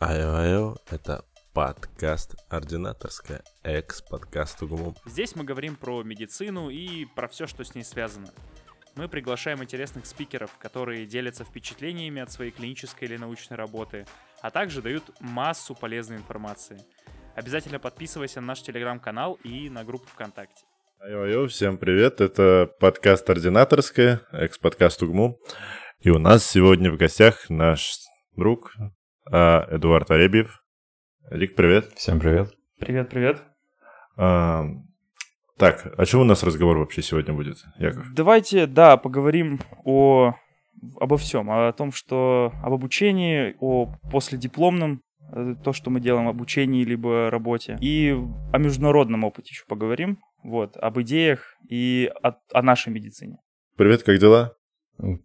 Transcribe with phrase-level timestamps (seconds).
[0.00, 4.94] Айо-айо, это подкаст «Ординаторская», экс-подкаст УГМУ.
[5.04, 8.28] Здесь мы говорим про медицину и про все, что с ней связано.
[8.94, 14.06] Мы приглашаем интересных спикеров, которые делятся впечатлениями от своей клинической или научной работы,
[14.40, 16.78] а также дают массу полезной информации.
[17.34, 20.64] Обязательно подписывайся на наш телеграм-канал и на группу ВКонтакте.
[21.00, 25.40] Айо-айо, всем привет, это подкаст «Ординаторская», экс-подкаст УГМУ.
[26.02, 27.96] И у нас сегодня в гостях наш
[28.36, 28.76] друг
[29.30, 30.62] Эдуард Аребьев.
[31.30, 31.92] Рик, привет.
[31.94, 32.54] Всем привет.
[32.78, 33.42] Привет, привет.
[34.16, 34.64] А,
[35.58, 38.06] так, о чем у нас разговор вообще сегодня будет, Яков?
[38.14, 40.34] Давайте, да, поговорим о
[41.00, 45.02] обо всем, о том, что об обучении, о последипломном,
[45.32, 48.16] э, то, что мы делаем обучении либо работе, и
[48.52, 53.38] о международном опыте еще поговорим, вот, об идеях и о, о нашей медицине.
[53.76, 54.54] Привет, как дела?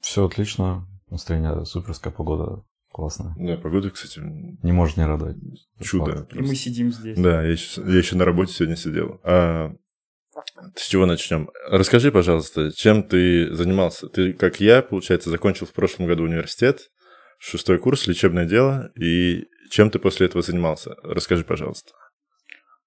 [0.01, 3.33] Все отлично, настроение суперская погода Классно.
[3.39, 4.19] Да, погода, кстати...
[4.19, 5.37] Не может не радовать.
[5.81, 6.27] Чудо.
[6.31, 7.17] И мы сидим здесь.
[7.17, 9.19] Да, я еще, я еще на работе сегодня сидел.
[9.23, 9.71] А,
[10.75, 11.49] с чего начнем?
[11.67, 14.09] Расскажи, пожалуйста, чем ты занимался?
[14.09, 16.91] Ты, как я, получается, закончил в прошлом году университет,
[17.39, 20.95] шестой курс, лечебное дело, и чем ты после этого занимался?
[21.01, 21.93] Расскажи, пожалуйста.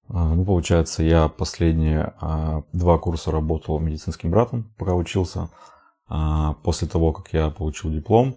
[0.08, 5.50] А, ну, получается, я последние а, два курса работал медицинским братом, пока учился.
[6.06, 8.36] А, после того, как я получил диплом,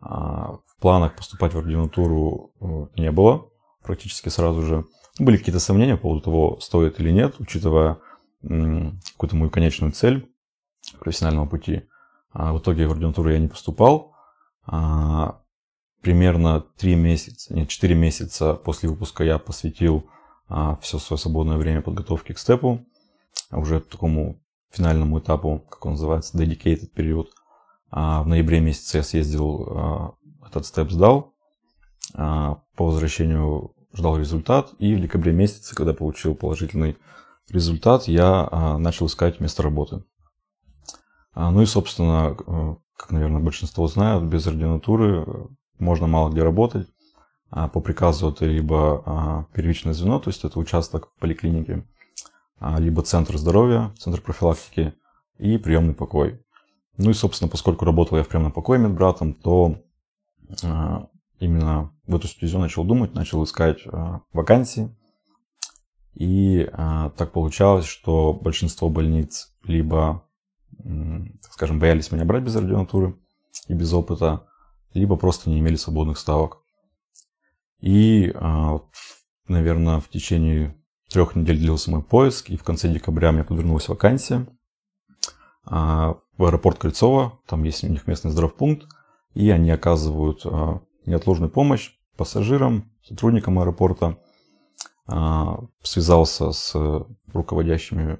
[0.00, 3.48] в планах поступать в ординатуру э, не было
[3.82, 4.84] практически сразу же.
[5.18, 7.98] Были какие-то сомнения по поводу того, стоит или нет, учитывая
[8.42, 10.32] какую-то мою конечную цель
[10.98, 11.82] профессионального пути.
[12.32, 14.14] А в итоге в ординатуру я не поступал.
[14.64, 15.42] А,
[16.00, 20.08] примерно 3 месяца, нет, 4 месяца после выпуска я посвятил
[20.80, 22.84] все свое свободное время подготовки к степу,
[23.52, 27.30] уже такому финальному этапу, как он называется, dedicated период.
[27.90, 30.14] А в ноябре месяце я съездил, а,
[30.46, 31.34] этот степ сдал.
[32.14, 34.72] А, по возвращению ждал результат.
[34.78, 36.96] И в декабре месяце, когда получил положительный
[37.48, 40.04] результат, я начал искать место работы.
[41.34, 42.36] Ну и, собственно,
[42.96, 45.26] как, наверное, большинство знают, без ординатуры
[45.80, 46.86] можно мало где работать.
[47.50, 51.84] По приказу это либо первичное звено, то есть это участок в поликлинике,
[52.78, 54.94] либо центр здоровья, центр профилактики
[55.38, 56.40] и приемный покой.
[56.96, 59.82] Ну и, собственно, поскольку работал я в прямом покое медбратом, то
[60.62, 61.08] а,
[61.38, 64.94] именно в эту стезю начал думать, начал искать а, вакансии.
[66.14, 70.24] И а, так получалось, что большинство больниц либо,
[71.50, 73.16] скажем, боялись меня брать без ординатуры
[73.68, 74.46] и без опыта,
[74.92, 76.58] либо просто не имели свободных ставок.
[77.80, 78.34] И,
[79.46, 80.76] наверное, в течение
[81.08, 84.46] трех недель длился мой поиск, и в конце декабря мне подвернулась вакансия
[85.64, 88.86] в аэропорт Кольцово, там есть у них местный здравпункт,
[89.34, 94.18] и они оказывают а, неотложную помощь пассажирам, сотрудникам аэропорта.
[95.06, 96.74] А, связался с
[97.32, 98.18] руководящими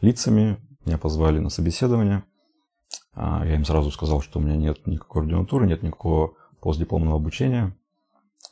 [0.00, 2.24] лицами, меня позвали на собеседование.
[3.14, 7.76] А, я им сразу сказал, что у меня нет никакой ординатуры, нет никакого постдипломного обучения,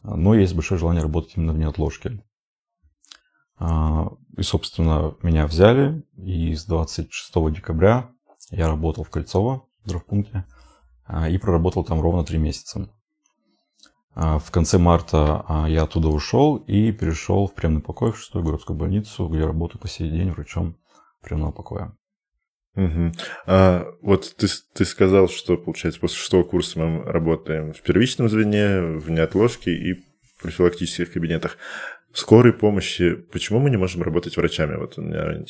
[0.02, 2.22] но есть большое желание работать именно в неотложке.
[3.60, 8.10] И, собственно, меня взяли, и с 26 декабря
[8.50, 10.44] я работал в Кольцово, в здравпункте,
[11.04, 12.88] а, и проработал там ровно три месяца.
[14.14, 18.44] А, в конце марта а, я оттуда ушел и перешел в приемный покой в шестую
[18.44, 20.76] городскую больницу, где работаю по сей день врачом
[21.22, 21.96] приемного покоя.
[22.74, 23.12] Угу.
[23.46, 28.98] А, вот ты, ты сказал, что, получается, после шестого курса мы работаем в первичном звене,
[28.98, 30.04] в неотложке и
[30.40, 31.56] профилактических кабинетах
[32.12, 34.76] скорой помощи, почему мы не можем работать врачами?
[34.76, 35.44] Вот у меня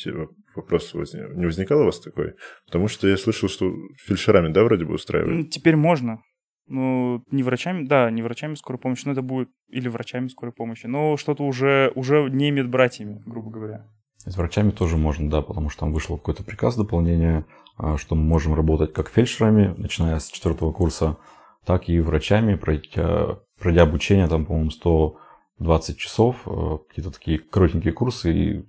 [0.55, 1.35] вопрос возник.
[1.35, 2.33] Не возникал у вас такой?
[2.65, 5.49] Потому что я слышал, что фельдшерами, да, вроде бы устраивают?
[5.49, 6.21] Теперь можно.
[6.67, 10.85] Ну, не врачами, да, не врачами скорой помощи, но это будет или врачами скорой помощи,
[10.85, 13.87] но что-то уже, уже не медбратьями, грубо говоря.
[14.25, 17.45] С врачами тоже можно, да, потому что там вышло какой-то приказ дополнения,
[17.77, 21.17] а, что мы можем работать как фельдшерами, начиная с четвертого курса,
[21.65, 25.17] так и врачами, пройдя, пройдя обучение, там, по-моему, 100
[25.59, 28.65] 20 часов, э, какие-то такие коротенькие курсы, и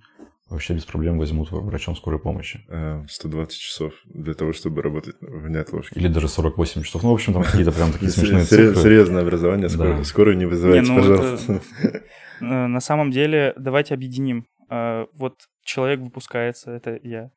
[0.49, 2.65] вообще без проблем возьмут врачом скорой помощи.
[3.09, 5.97] 120 э, часов для того, чтобы работать в неотложке.
[5.97, 7.03] Или даже 48 часов.
[7.03, 8.75] Ну, в общем, там какие-то прям такие смешные цифры.
[8.75, 11.61] Серьезное образование, скорую, скорую не вызывайте, не, ну пожалуйста.
[12.41, 14.47] Э, на самом деле, давайте объединим.
[14.67, 17.29] Вот человек выпускается, это я.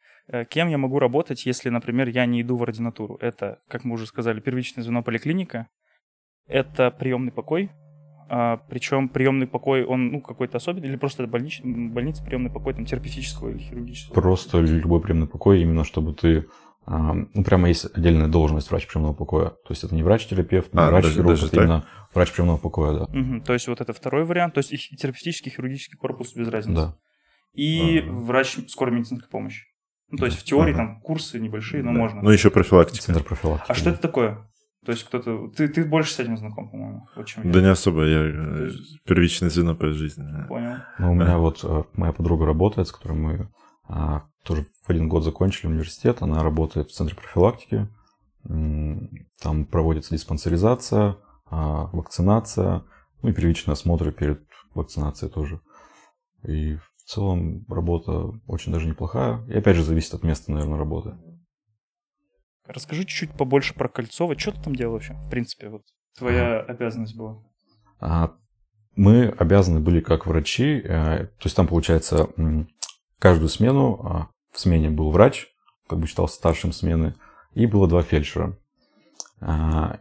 [0.49, 3.19] Кем я могу работать, если, например, я не иду в ординатуру?
[3.21, 5.67] Это, как мы уже сказали, первичное звено поликлиника,
[6.47, 7.71] это приемный покой,
[8.29, 12.85] а, причем приемный покой, он ну, какой-то особенный, или просто больниц, больница, приемный покой там,
[12.85, 14.15] терапевтического или хирургического?
[14.15, 16.47] Просто любой приемный покой, именно чтобы ты
[16.87, 19.49] ну, прямо есть отдельная должность врач приемного покоя.
[19.49, 23.07] То есть это не врач-терапевт, не а, врач-хирург, это даже именно Врач приемного покоя, да.
[23.13, 23.41] Мгм.
[23.43, 24.55] То есть вот это второй вариант.
[24.55, 26.81] То есть и терапевтический, хирургический корпус без разницы.
[26.81, 26.97] Да.
[27.53, 28.13] И Ага.
[28.13, 29.65] врач скорой медицинской помощи.
[30.11, 30.79] Ну, то есть в теории Ага.
[30.79, 31.99] там курсы небольшие, но Да.
[31.99, 32.23] можно.
[32.23, 33.03] Ну, еще профилактика.
[33.05, 33.71] Центр профилактики.
[33.71, 34.49] А что это такое?
[34.85, 35.49] То есть кто-то...
[35.49, 37.09] Ты, ты больше с этим знаком, по-моему.
[37.17, 37.53] Вот чем я.
[37.53, 40.25] Да не особо, я э, есть- первичное звено по жизни.
[40.47, 40.77] Понял.
[40.99, 43.49] Ну, у меня вот э, моя подруга работает, с которой мы
[43.87, 46.19] а, тоже в один год закончили университет.
[46.21, 47.89] Она работает в центре профилактики.
[48.43, 51.17] Там проводится диспансеризация,
[51.47, 52.85] а, вакцинация,
[53.23, 54.43] ну и первичные осмотры перед
[54.75, 55.61] вакцинацией тоже.
[56.43, 59.45] И в целом работа очень даже неплохая.
[59.47, 61.15] И опять же зависит от места, наверное, работы.
[62.67, 64.39] Расскажи чуть-чуть побольше про Кольцово.
[64.39, 65.15] Что ты там делал вообще?
[65.15, 65.83] В принципе, вот
[66.17, 67.43] твоя обязанность была.
[68.01, 68.35] А,
[68.97, 72.29] Мы обязаны были как врачи, э, то есть там получается
[73.19, 75.49] каждую смену а, в смене был врач,
[75.89, 77.15] как бы считался старшим смены,
[77.55, 78.57] и было два фельдшера.
[79.41, 79.99] А,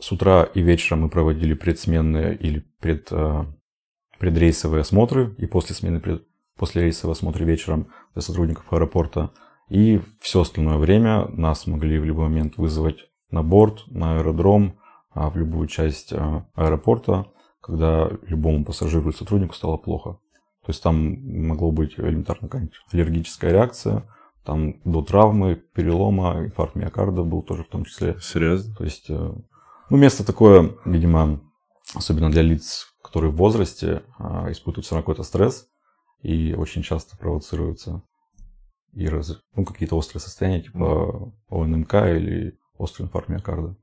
[0.00, 3.46] С утра и вечером мы проводили предсменные или пред, а,
[4.18, 6.26] предрейсовые осмотры, и после смены пред,
[6.56, 9.30] после рейсового осмотра вечером для сотрудников аэропорта.
[9.68, 14.78] И все остальное время нас могли в любой момент вызвать на борт, на аэродром,
[15.10, 17.26] а, в любую часть а, аэропорта,
[17.60, 20.18] когда любому пассажиру и сотруднику стало плохо.
[20.64, 24.08] То есть там могло быть элементарно какая-нибудь аллергическая реакция,
[24.44, 28.18] там до травмы, перелома, инфаркт миокарда был тоже в том числе.
[28.20, 28.74] Серьезно?
[28.74, 29.32] То есть, э,
[29.90, 31.40] ну, место такое, видимо,
[31.94, 35.68] особенно для лиц, которые в возрасте а, испытывают все равно какой-то стресс
[36.22, 38.02] и очень часто провоцируются
[38.94, 43.76] и раз- ну, какие-то острые состояния, типа ОНМК или острый инфаркт миокарда.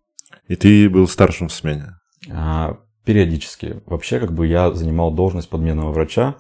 [0.48, 1.96] И ты был старшим в смене?
[2.30, 3.82] А, Периодически.
[3.88, 6.36] Вообще, как бы я занимал должность подменного врача,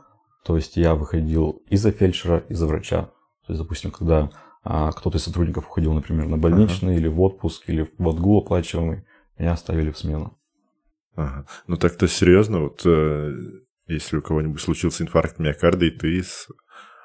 [0.46, 3.06] то есть я выходил и за фельдшера, и за врача.
[3.48, 4.30] То есть, допустим, когда
[4.64, 9.06] а, кто-то из сотрудников уходил, например, на больничный или в отпуск, или в отгул оплачиваемый,
[9.40, 10.38] меня оставили в смену.
[11.16, 11.46] Ага.
[11.66, 13.32] Ну так-то серьезно, вот э,
[13.88, 16.48] если у кого-нибудь случился инфаркт миокарда, и ты с...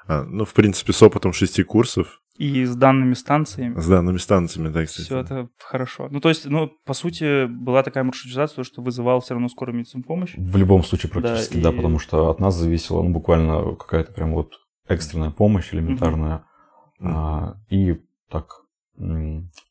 [0.07, 3.79] а, ну, в принципе, с опытом шести курсов, И с данными станциями.
[3.79, 5.05] с данными станциями, да, кстати.
[5.05, 6.07] Все это хорошо.
[6.11, 10.03] Ну, то есть, ну, по сути, была такая маршрутизация, что вызывал все равно скорую медицинскую
[10.03, 10.33] помощь.
[10.37, 14.33] В любом случае практически, да, и- потому что от нас зависела ну, буквально какая-то прям
[14.33, 14.53] вот
[14.87, 16.43] экстренная помощь элементарная.
[16.99, 17.11] Мгм.
[17.15, 17.99] А, и
[18.29, 18.61] так,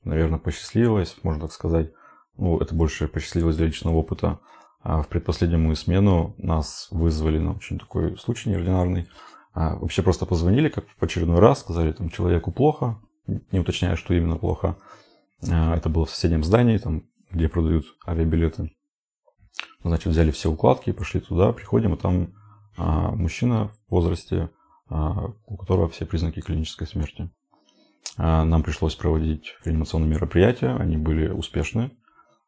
[0.05, 1.93] наверное, посчастливилось, можно так сказать.
[2.37, 4.41] Ну, это больше посчастливилось для личного опыта.
[4.83, 9.09] А в предпоследнюю смену нас вызвали на очень такой случай неординарный.
[9.57, 14.13] А, вообще просто позвонили, как в очередной раз, сказали, там, человеку плохо, не уточняя, что
[14.13, 14.77] именно плохо.
[15.51, 18.71] А, это было в соседнем здании, там, где продают авиабилеты.
[19.83, 22.35] Значит, взяли все укладки, пошли туда, приходим, и там
[22.77, 24.51] а, мужчина в возрасте,
[24.91, 27.31] а, у которого все признаки клинической смерти.
[28.19, 31.93] А, Нам пришлось проводить реанимационные мероприятия, они были успешны.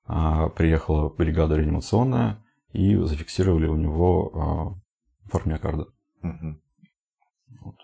[0.04, 5.86] А, Приехала бригада реанимационная и зафиксировали у него а, инфаркт миокарда.
[6.20, 6.60] Мгм.
[7.60, 7.76] Вот.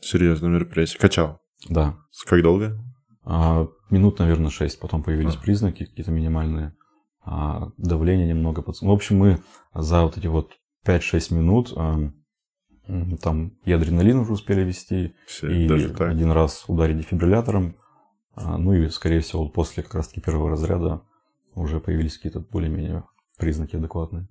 [0.00, 0.98] Серьезное мероприятие.
[0.98, 1.40] Качал.
[1.68, 1.96] Да.
[2.26, 2.78] Как долго?
[3.24, 5.40] А, Минут, наверное, 6, потом появились А.
[5.40, 6.74] признаки какие-то минимальные.
[7.24, 8.60] А, Давление немного.
[8.62, 9.38] подс- Ну, в общем, мы
[9.72, 10.52] за вот эти вот
[10.84, 12.10] 5-6 минут а,
[13.22, 15.66] там и адреналин уже успели ввести, Все, и
[16.02, 17.76] один раз ударить дефибриллятором.
[18.34, 21.02] А, Ну и, скорее всего, после как раз-таки первого разряда
[21.54, 23.04] уже появились какие-то более-менее
[23.38, 24.28] признаки адекватные.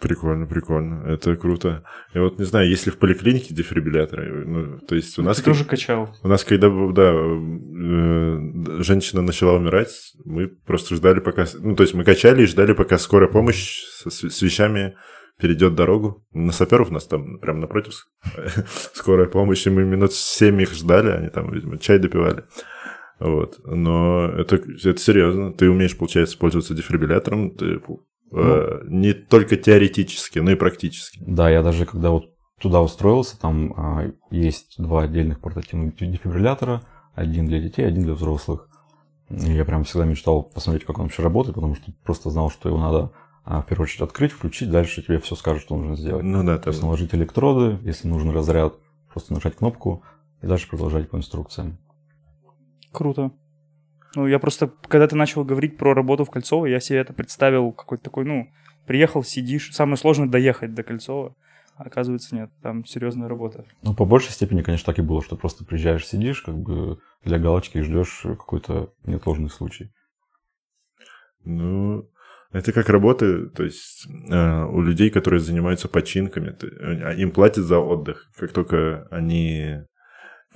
[0.00, 1.04] Прикольно, прикольно.
[1.06, 1.82] Это круто.
[2.12, 4.44] Я вот не знаю, есть ли в поликлинике дефибрилляторы.
[4.44, 5.38] Ну, то есть у нас...
[5.38, 6.14] Ты тоже качал.
[6.22, 11.46] У нас, когда, да, э, женщина начала умирать, мы просто ждали, пока...
[11.60, 14.96] Ну, то есть мы качали и ждали, пока скорая помощь с, с вещами
[15.40, 16.26] перейдет дорогу.
[16.32, 18.06] На саперов у нас там прям напротив
[18.92, 22.44] скорая помощь, и мы минут семь их ждали, они там, видимо, чай допивали.
[23.18, 23.58] Вот.
[23.64, 25.54] Но это, это серьезно.
[25.54, 27.80] Ты умеешь, получается, пользоваться дефибриллятором ты,
[28.32, 31.18] э, не только теоретически, но и практически.
[31.26, 32.30] Да, я даже когда вот
[32.60, 36.82] туда устроился, там а, есть два отдельных портативных дефибриллятора,
[37.14, 38.68] один для детей, один для взрослых.
[39.28, 42.68] И я прям всегда мечтал посмотреть, как он вообще работает, потому что просто знал, что
[42.68, 43.12] его надо
[43.44, 46.24] а, в первую очередь открыть, включить, дальше тебе все скажет, что нужно сделать.
[46.24, 48.74] Ну да, То есть наложить электроды, если нужен разряд,
[49.12, 50.02] просто нажать кнопку
[50.42, 51.78] и дальше продолжать по инструкциям.
[52.92, 53.32] Круто.
[54.16, 57.70] Ну, я просто, когда ты начал говорить про работу в Кольцово, я себе это представил
[57.72, 58.48] какой-то такой, ну,
[58.86, 61.34] приехал, сидишь, самое сложное доехать до Кольцова.
[61.76, 63.66] А оказывается, нет, там серьезная работа.
[63.82, 67.38] Ну, по большей степени, конечно, так и было, что просто приезжаешь, сидишь, как бы для
[67.38, 69.90] галочки и ждешь какой-то неотложный случай.
[71.44, 72.08] Ну,
[72.52, 77.64] это как работа, то есть э, у людей, которые занимаются починками, ты- э, им платят
[77.66, 78.30] за отдых.
[78.38, 79.82] Как только они,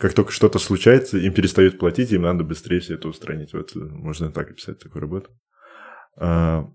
[0.01, 3.53] как только что-то случается, им перестают платить, им надо быстрее все это устранить.
[3.53, 5.31] Вот э, можно так описать такую работу.
[6.17, 6.69] А,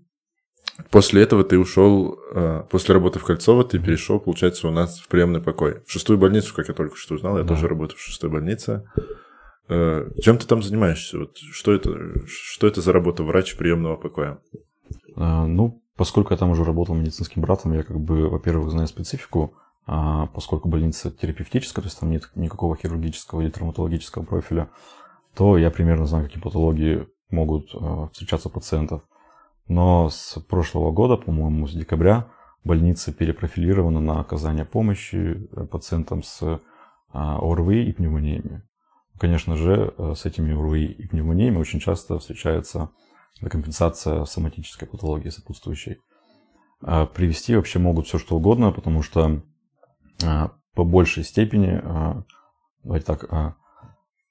[0.90, 5.08] После этого ты ушел, э, после работы в Кольцово, ты перешел, получается, у нас в
[5.08, 5.82] приемный покой.
[5.86, 7.48] В шестую больницу, как я только что узнал, я да.
[7.54, 8.84] тоже работаю в шестой больнице.
[9.68, 11.18] Э, чем ты там занимаешься?
[11.18, 14.38] Вот что, это, что это за работа врач приемного покоя?
[15.16, 19.54] А, ну, поскольку я там уже работал медицинским братом, я как бы, во-первых, знаю специфику,
[19.56, 24.68] а поскольку больница терапевтическая, то есть там нет никакого хирургического или травматологического профиля,
[25.36, 29.02] то я примерно знаю, какие патологии могут э, встречаться пациентов.
[29.68, 32.28] Но с прошлого года, по-моему, с декабря,
[32.64, 36.60] больница перепрофилирована на оказание помощи э, пациентам с
[37.12, 38.62] а, ОРВИ и пневмониями.
[39.18, 42.90] Конечно же, э, с этими ОРВИ и пневмониями очень часто встречается
[43.40, 45.98] компенсация соматической патологии сопутствующей.
[46.82, 49.40] А привести вообще могут все что угодно, потому что а,
[50.18, 51.82] по большей степени,
[52.82, 53.56] давайте так,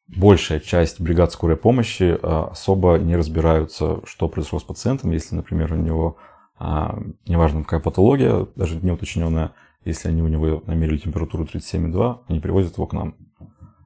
[0.08, 5.74] большая часть бригад скорой помощи а, особо не разбираются, что произошло с пациентом, если, например,
[5.74, 6.18] у него,
[6.58, 12.40] а, неважно какая патология, даже не уточненная, если они у него намерили температуру 37,2, они
[12.40, 13.16] привозят его к нам.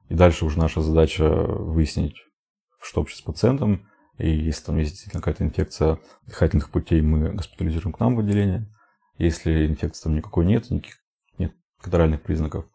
[0.08, 2.16] И дальше уже наша задача выяснить,
[2.80, 3.86] что вообще с пациентом,
[4.18, 8.66] и если там есть действительно какая-то инфекция дыхательных путей, мы госпитализируем к нам в отделение.
[9.18, 10.99] Если инфекции там никакой нет, никаких
[11.80, 12.66] катаральных признаков,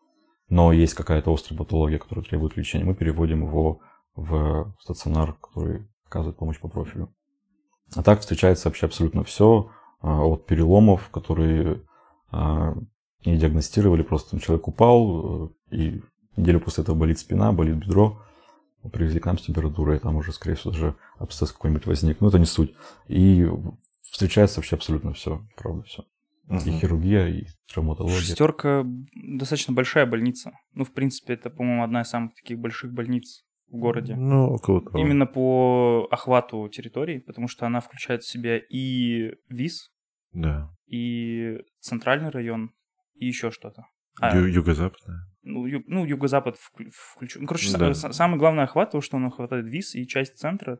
[0.49, 3.81] но есть какая-то острая патология, которая требует лечения, мы переводим его
[4.15, 7.13] в стационар, который оказывает помощь по профилю.
[7.95, 9.69] А так встречается вообще абсолютно все,
[10.01, 11.81] а, от переломов, которые
[12.31, 12.75] а,
[13.25, 16.01] не диагностировали, просто человек упал, э, и
[16.37, 18.21] неделю после этого болит спина, болит бедро,
[18.91, 22.37] привезли к нам с температурой, там уже, скорее всего, даже абсцесс какой-нибудь возник, но это
[22.37, 22.75] не суть.
[23.07, 23.49] И
[24.03, 26.05] встречается вообще абсолютно все, правда, все.
[26.47, 26.57] Угу.
[26.59, 28.19] И хирургия, и травматология.
[28.19, 28.83] Шестерка
[29.15, 30.51] достаточно большая больница.
[30.73, 34.15] Ну, в принципе, это, по-моему, одна из самых таких больших больниц в городе.
[34.15, 34.99] Ну, около того.
[34.99, 39.91] Именно по охвату территории, потому что она включает в себя и ВИЗ,
[40.33, 40.69] да.
[40.87, 42.71] и центральный район,
[43.15, 43.85] и еще что-то.
[44.21, 45.21] А, Ю- юго-западная.
[45.41, 47.41] Ну, ю- ну, юго-запад включен.
[47.41, 47.93] Ну, короче, да.
[47.93, 50.79] с- самый главный охват, то, что он охватывает ВИЗ и часть центра.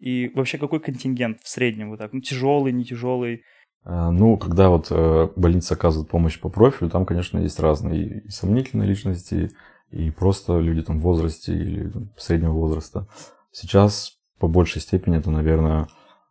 [0.00, 2.12] И вообще какой контингент в среднем вот так?
[2.12, 3.42] Ну, тяжелый, не тяжелый.
[3.84, 8.28] А, ну, когда вот э, больница оказывает помощь по профилю, там, конечно, есть разные и
[8.30, 9.52] сомнительные личности,
[9.90, 13.06] и просто люди там в возрасте или среднего возраста.
[13.52, 15.86] Сейчас по большей степени это, наверное,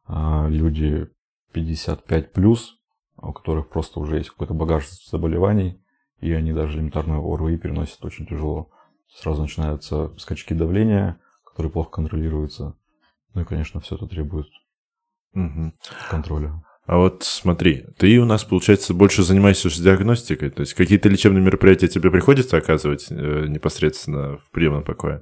[0.06, 1.10] а, люди
[1.54, 2.80] 55 плюс,
[3.18, 5.80] у которых просто уже есть какой-то багаж заболеваний,
[6.20, 8.72] и они даже элементарную ОРВИ переносят очень тяжело.
[9.08, 12.76] Сразу начинаются скачки давления, которые плохо контролируются.
[13.36, 14.48] Ну и, конечно, все это требует
[15.34, 15.72] угу.
[16.10, 16.64] контроля.
[16.86, 21.88] А вот смотри, ты у нас, получается, больше занимаешься диагностикой, то есть какие-то лечебные мероприятия
[21.88, 25.22] тебе приходится оказывать э, непосредственно в приемном покое?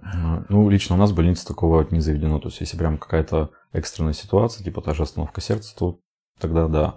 [0.50, 4.14] Ну, лично у нас в больнице такого не заведено, то есть если прям какая-то экстренная
[4.14, 6.00] ситуация, типа та же остановка сердца, то
[6.40, 6.96] тогда да.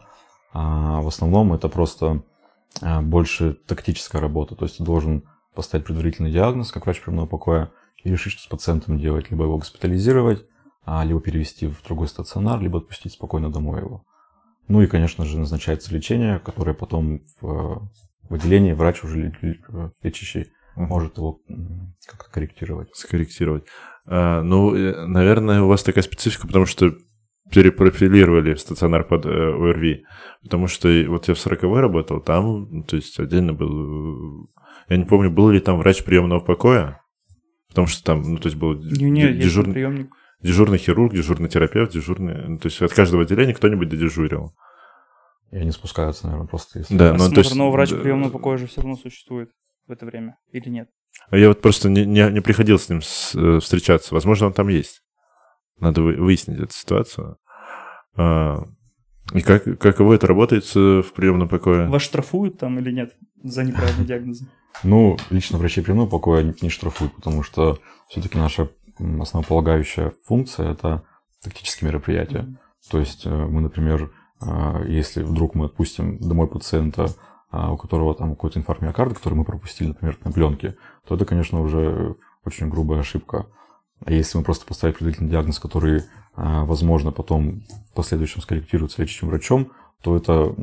[0.54, 2.22] А в основном это просто
[2.80, 7.70] а, больше тактическая работа, то есть ты должен поставить предварительный диагноз, как врач приемного покоя,
[8.02, 10.44] и решить, что с пациентом делать, либо его госпитализировать,
[10.86, 14.04] а, либо перевести в другой стационар, либо отпустить спокойно домой его.
[14.68, 17.90] Ну и, конечно же, назначается лечение, которое потом в,
[18.22, 19.32] в отделении врач уже
[20.02, 20.86] лечащий угу.
[20.86, 21.40] может его
[22.06, 22.88] как-то корректировать.
[22.94, 23.64] Скорректировать.
[24.06, 26.94] А, ну, э, наверное, у вас такая специфика, потому что
[27.50, 30.04] перепрофилировали стационар под э, ОРВИ.
[30.42, 34.50] Потому что вот я в 40 работал, там, ну, то есть отдельно был...
[34.88, 37.00] Я не помню, был ли там врач приемного покоя,
[37.68, 40.10] потому что там, ну, то есть был не, не, дежурный приемник
[40.44, 42.46] дежурный хирург, дежурный терапевт, дежурный...
[42.46, 44.52] Ну, то есть от каждого отделения кто-нибудь додежурил.
[45.50, 46.94] И они спускаются, наверное, просто если...
[46.96, 47.54] Да, но, то есть...
[47.54, 49.50] но врач приемного покоя же все равно существует
[49.86, 50.88] в это время, или нет?
[51.30, 54.14] А я вот просто не, не, не приходил с ним с, э, встречаться.
[54.14, 55.00] Возможно, он там есть.
[55.78, 57.36] Надо выяснить эту ситуацию.
[58.16, 58.64] А,
[59.32, 61.88] и как, как его это работает в приемном покое?
[61.88, 64.42] Вас штрафуют там или нет за неправильный диагноз?
[64.82, 71.04] Ну, лично врачи приемного покоя не штрафуют, потому что все-таки наша основополагающая функция– это
[71.42, 72.40] тактические мероприятия.
[72.40, 72.56] Mm-hmm.
[72.90, 77.08] То есть э, мы, например, э, если вдруг мы отпустим домой пациента,
[77.52, 78.82] э, у которого там какой-то инфаркт
[79.14, 83.46] который мы пропустили, например, на пленке, то это, конечно, уже очень грубая ошибка.
[84.04, 86.02] А если мы просто поставим предварительный диагноз, который,
[86.36, 89.72] возможно, потом в последующем скорректируется лечащим врачом,
[90.02, 90.54] то это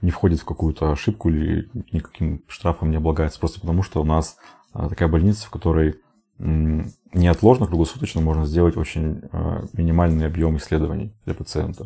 [0.00, 4.36] не входит в какую-то ошибку или никаким штрафом не облагается, просто потому что у нас
[4.72, 6.00] такая больница, в которой
[6.38, 11.84] неотложно, круглосуточно можно сделать очень а, минимальный объем исследований для пациента.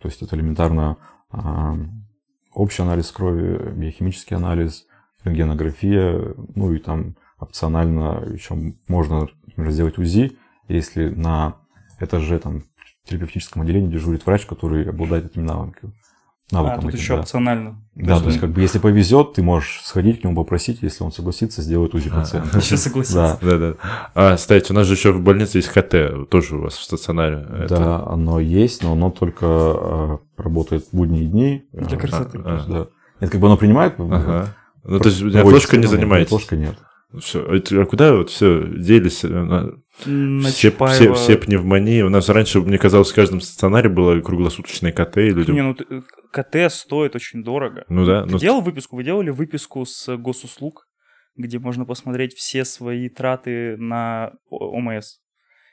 [0.00, 0.98] То есть это элементарно
[1.30, 1.76] а,
[2.52, 4.86] общий анализ крови, биохимический анализ,
[5.24, 8.56] рентгенография, ну и там опционально еще
[8.88, 10.36] можно например, сделать УЗИ,
[10.68, 11.56] если на
[12.00, 12.64] этаже там
[13.04, 15.92] терапевтическом отделении дежурит врач, который обладает этими навыками.
[16.50, 17.20] Навыком а, тут этим, еще да.
[17.20, 17.82] опционально.
[17.94, 21.12] Да, то есть, как бы, если повезет, ты можешь сходить к нему попросить, если он
[21.12, 22.58] согласится, сделать УЗИ а, пациента.
[22.58, 23.38] Еще согласится.
[23.40, 23.50] Да.
[23.50, 23.74] да, да.
[24.14, 27.66] А, кстати, у нас же еще в больнице есть ХТ, тоже у вас в стационаре.
[27.68, 31.64] Да, оно есть, но оно только э, работает в будние дни.
[31.72, 32.40] Для красоты.
[32.44, 32.70] А, а.
[32.70, 32.86] Да.
[33.20, 33.94] Это как бы оно принимает.
[33.98, 34.54] Ага.
[34.84, 36.30] Ну, то есть неотложкой не занимаетесь?
[36.30, 36.76] Неотложкой нет.
[37.20, 37.40] Все.
[37.40, 39.24] А куда вот все делись?
[39.98, 42.02] Все, все, все пневмонии.
[42.02, 45.18] У нас раньше, мне казалось, в каждом стационаре было круглосуточное КТ.
[45.18, 45.54] И людям...
[45.54, 45.76] Не, ну
[46.32, 47.84] КТ стоит очень дорого.
[47.88, 48.24] Ну да.
[48.24, 48.38] Ты ну...
[48.38, 48.96] делал выписку?
[48.96, 50.88] Вы делали выписку с госуслуг,
[51.36, 55.18] где можно посмотреть все свои траты на ОМС?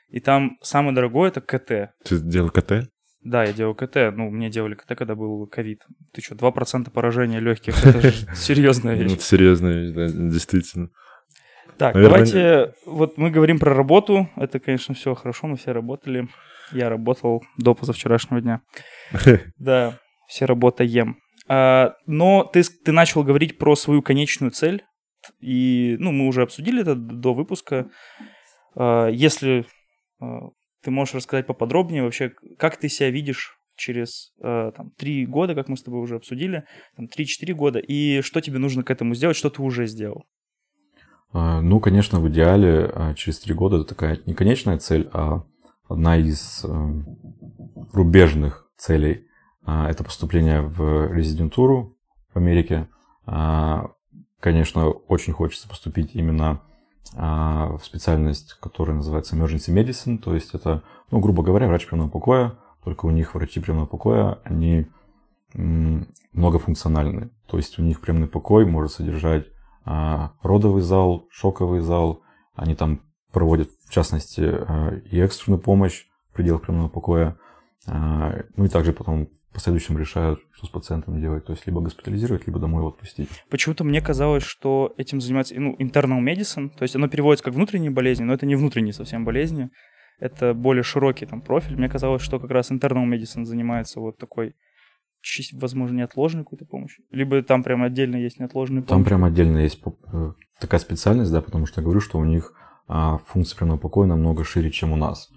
[0.08, 1.94] И там самое дорогое это КТ.
[2.04, 2.90] Ты делал КТ?
[3.24, 3.96] Да, я делал КТ.
[4.14, 5.82] Ну, мне делали КТ, когда был ковид.
[6.12, 7.84] Ты что, 2% поражения легких?
[7.84, 9.12] Это же серьезная вещь.
[9.12, 10.90] Ну, серьезная вещь, да, действительно.
[11.78, 12.26] Так, Наверное...
[12.26, 14.28] давайте, вот мы говорим про работу.
[14.36, 16.28] Это, конечно, все хорошо, мы все работали.
[16.72, 18.60] Я работал до позавчерашнего дня.
[19.58, 19.98] Да,
[20.28, 21.18] все работаем.
[21.48, 24.84] А, но ты, ты начал говорить про свою конечную цель.
[25.40, 27.90] И, ну, мы уже обсудили это до выпуска.
[28.74, 29.66] А, если
[30.20, 30.48] а,
[30.82, 35.78] ты можешь рассказать поподробнее вообще, как ты себя видишь через там, три года, как мы
[35.78, 36.64] с тобой уже обсудили,
[36.94, 40.26] там, 3-4 года, и что тебе нужно к этому сделать, что ты уже сделал?
[41.32, 45.44] А, ну, конечно, в идеале а, через три года это такая не конечная цель, а
[45.88, 47.02] одна из э,
[47.92, 49.26] рубежных целей.
[49.64, 51.96] А, это поступление в резидентуру
[52.32, 52.88] в Америке.
[54.40, 56.60] Конечно, очень хочется поступить именно
[57.14, 62.54] в специальность, которая называется Emergency Medicine, то есть это, ну, грубо говоря, врач приемного покоя,
[62.82, 64.88] только у них врачи приемного покоя, они
[65.52, 67.30] многофункциональны.
[67.46, 69.46] То есть у них приемный покой может содержать
[69.84, 72.22] родовый зал, шоковый зал.
[72.54, 73.00] Они там
[73.32, 77.36] проводят, в частности, а, и экстренную помощь в пределах приемного покоя.
[77.86, 81.44] А, ну и также потом в последующем решают, что с пациентом делать.
[81.44, 83.28] То есть либо госпитализировать, либо домой его отпустить.
[83.50, 86.70] Почему-то мне казалось, что этим занимается ну, internal medicine.
[86.70, 89.70] То есть оно переводится как внутренние болезни, но это не внутренние совсем болезни.
[90.20, 91.76] Это более широкий там профиль.
[91.76, 94.54] Мне казалось, что как раз internal medicine занимается вот такой
[95.52, 97.02] возможно, неотложной какой-то помощи?
[97.10, 98.88] Либо там прям отдельно есть неотложная помощь?
[98.88, 99.80] Там прям отдельно есть
[100.12, 102.54] э, такая специальность, да, потому что я говорю, что у них
[102.88, 105.30] а, функция прямого покоя намного шире, чем у нас.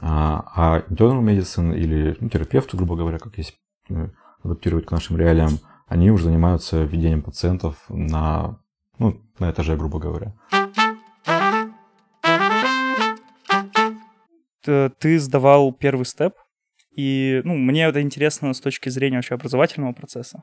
[0.00, 3.58] А, а internal medicine или ну, терапевты, грубо говоря, как есть
[3.88, 4.08] э,
[4.42, 8.60] адаптировать к нашим реалиям, они уже занимаются введением пациентов на,
[8.98, 10.34] ну, на этаже, грубо говоря.
[14.62, 16.34] Ты сдавал первый степ
[16.98, 20.42] и ну, мне это интересно с точки зрения вообще образовательного процесса,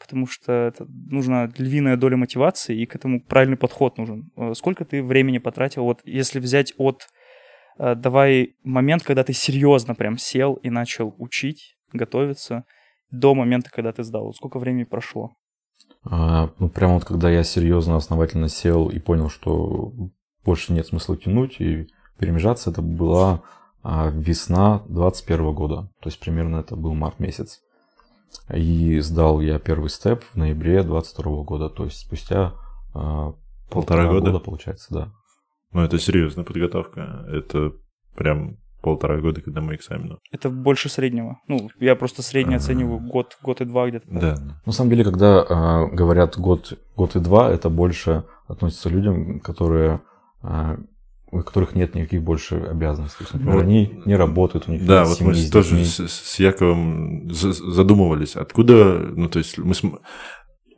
[0.00, 4.32] потому что это нужна львиная доля мотивации, и к этому правильный подход нужен.
[4.36, 5.84] Э, сколько ты времени потратил?
[5.84, 7.06] Вот если взять от
[7.78, 12.64] э, давай момент, когда ты серьезно прям сел и начал учить, готовиться,
[13.12, 14.32] до момента, когда ты сдал.
[14.32, 15.36] Сколько времени прошло?
[16.02, 19.92] А, ну, прямо вот когда я серьезно, основательно сел и понял, что
[20.44, 21.86] больше нет смысла тянуть и
[22.18, 23.44] перемежаться, это была
[23.84, 27.60] весна 21 года, то есть примерно это был март месяц.
[28.52, 32.54] И сдал я первый степ в ноябре 22 года, то есть спустя
[32.94, 33.32] а,
[33.70, 34.30] полтора, полтора года?
[34.32, 35.12] года, получается, да.
[35.72, 37.26] Ну, это серьезная подготовка.
[37.30, 37.72] Это
[38.14, 40.18] прям полтора года к одному экзамену.
[40.30, 41.38] Это больше среднего.
[41.48, 44.06] Ну, я просто средний оцениваю год, год и два где-то.
[44.10, 44.36] Да.
[44.66, 49.40] На самом деле, когда э, говорят год, год и два, это больше относится к людям,
[49.40, 50.00] которые
[50.42, 50.76] э,
[51.32, 53.24] у которых нет никаких больше обязанностей.
[53.32, 53.62] Например, вот.
[53.62, 58.36] они не работают, у них да, нет вот семьи мы тоже с, с Яковом задумывались,
[58.36, 60.02] откуда, ну, то есть мы см...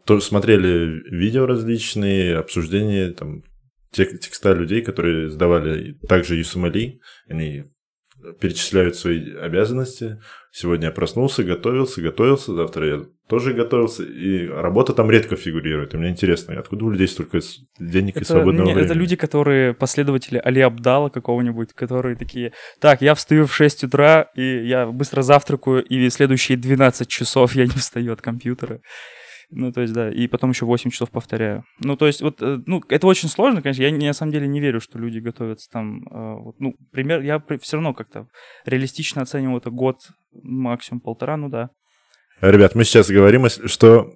[0.07, 3.43] тоже смотрели видео различные, обсуждения, там,
[3.91, 7.65] текста людей, которые сдавали также USMLE, они
[8.41, 10.21] перечисляют свои обязанности.
[10.51, 15.95] Сегодня я проснулся, готовился, готовился, завтра я тоже готовился, и работа там редко фигурирует.
[15.95, 17.41] И мне интересно, откуда у людей столько
[17.79, 18.91] денег это, и свободного не, времени?
[18.91, 24.29] Это люди, которые последователи Али Абдала какого-нибудь, которые такие, так, я встаю в 6 утра,
[24.35, 28.81] и я быстро завтракаю, и следующие 12 часов я не встаю от компьютера.
[29.51, 31.65] Ну, то есть, да, и потом еще 8 часов повторяю.
[31.79, 33.83] Ну, то есть, вот, э, ну, это очень сложно, конечно.
[33.83, 36.03] Я, на самом деле не верю, что люди готовятся там.
[36.09, 38.27] Э, вот, ну, пример, я все равно как-то
[38.65, 39.99] реалистично оцениваю это год,
[40.43, 41.71] максимум полтора, ну да.
[42.41, 44.11] Ребят, мы сейчас говорим, что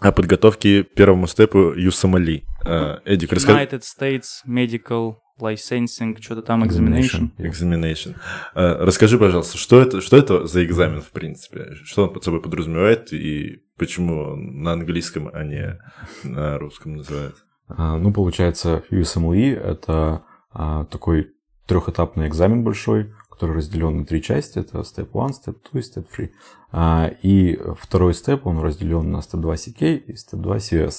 [0.00, 2.42] о подготовке первому степу USMLE.
[2.66, 3.58] Э, Эдик, расскажи.
[3.58, 7.30] United States Medical licensing, что-то там examination.
[7.38, 8.14] Examination.
[8.54, 11.74] Расскажи, пожалуйста, что это, что это за экзамен, в принципе?
[11.84, 15.78] Что он под собой подразумевает и почему на английском, а не
[16.24, 17.36] на русском называют?
[17.68, 20.22] Uh, ну, получается, USMLE– это
[20.54, 21.34] uh, такой
[21.66, 24.58] трехэтапный экзамен большой, который разделен на три части.
[24.58, 26.32] Это Step 1, Step 2 и Step 3.
[26.72, 30.94] А, и второй степ, он разделен на Step 2 CK и Step 2 CS.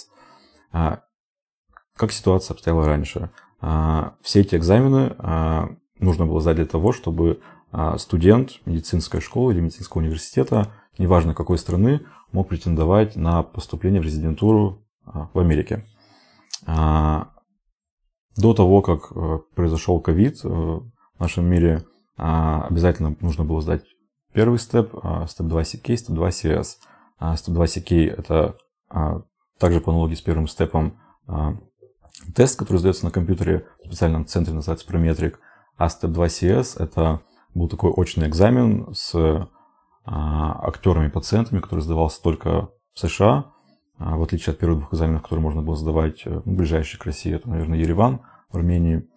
[0.72, 1.02] А,
[1.96, 3.30] как ситуация обстояла раньше?
[3.62, 5.16] А, все эти экзамены
[6.00, 7.40] нужно было сдать для того, чтобы
[7.98, 14.86] студент медицинской школы или медицинского университета, неважно какой страны, мог претендовать на поступление в резидентуру
[15.06, 15.86] в Америке.
[16.66, 21.86] До того, как э, произошел ковид э, в нашем мире,
[22.18, 23.84] обязательно нужно было сдать
[24.34, 24.94] первый степ,
[25.28, 26.66] степ 2 CK, степ 2 CS.
[27.38, 28.58] Степ 2 CK это
[29.58, 30.98] также по аналогии с первым степом
[32.36, 35.36] тест, который сдается на компьютере в специальном центре, называется Prometric.
[35.78, 37.22] А степ 2 CS это
[37.54, 39.48] был такой очный экзамен с
[40.06, 43.52] актерами пациентами, который сдавался только в США,
[43.98, 47.34] в отличие от первых двух экзаменов, которые можно было сдавать э, ну, ближайший к России,
[47.34, 49.08] это, наверное, Ереван в Армении.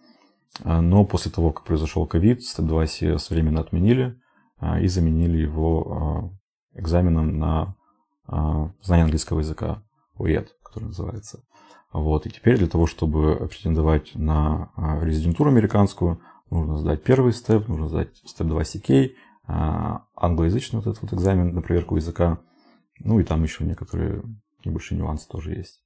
[0.64, 4.18] Но после того, как произошел ковид, степ 2 CS временно отменили,
[4.60, 6.32] а, и заменили его
[6.74, 7.76] а, экзаменом на
[8.26, 9.82] а, знание английского языка,
[10.16, 11.44] УЕД, который называется.
[11.92, 12.26] Вот.
[12.26, 14.70] И теперь для того, чтобы претендовать на
[15.00, 16.20] резидентуру американскую,
[16.50, 19.10] нужно сдать первый степ, нужно сдать степ 2 CK,
[19.48, 22.38] англоязычный вот этот вот экзамен на проверку языка,
[23.00, 24.22] ну и там еще некоторые
[24.64, 25.82] небольшие нюансы тоже есть.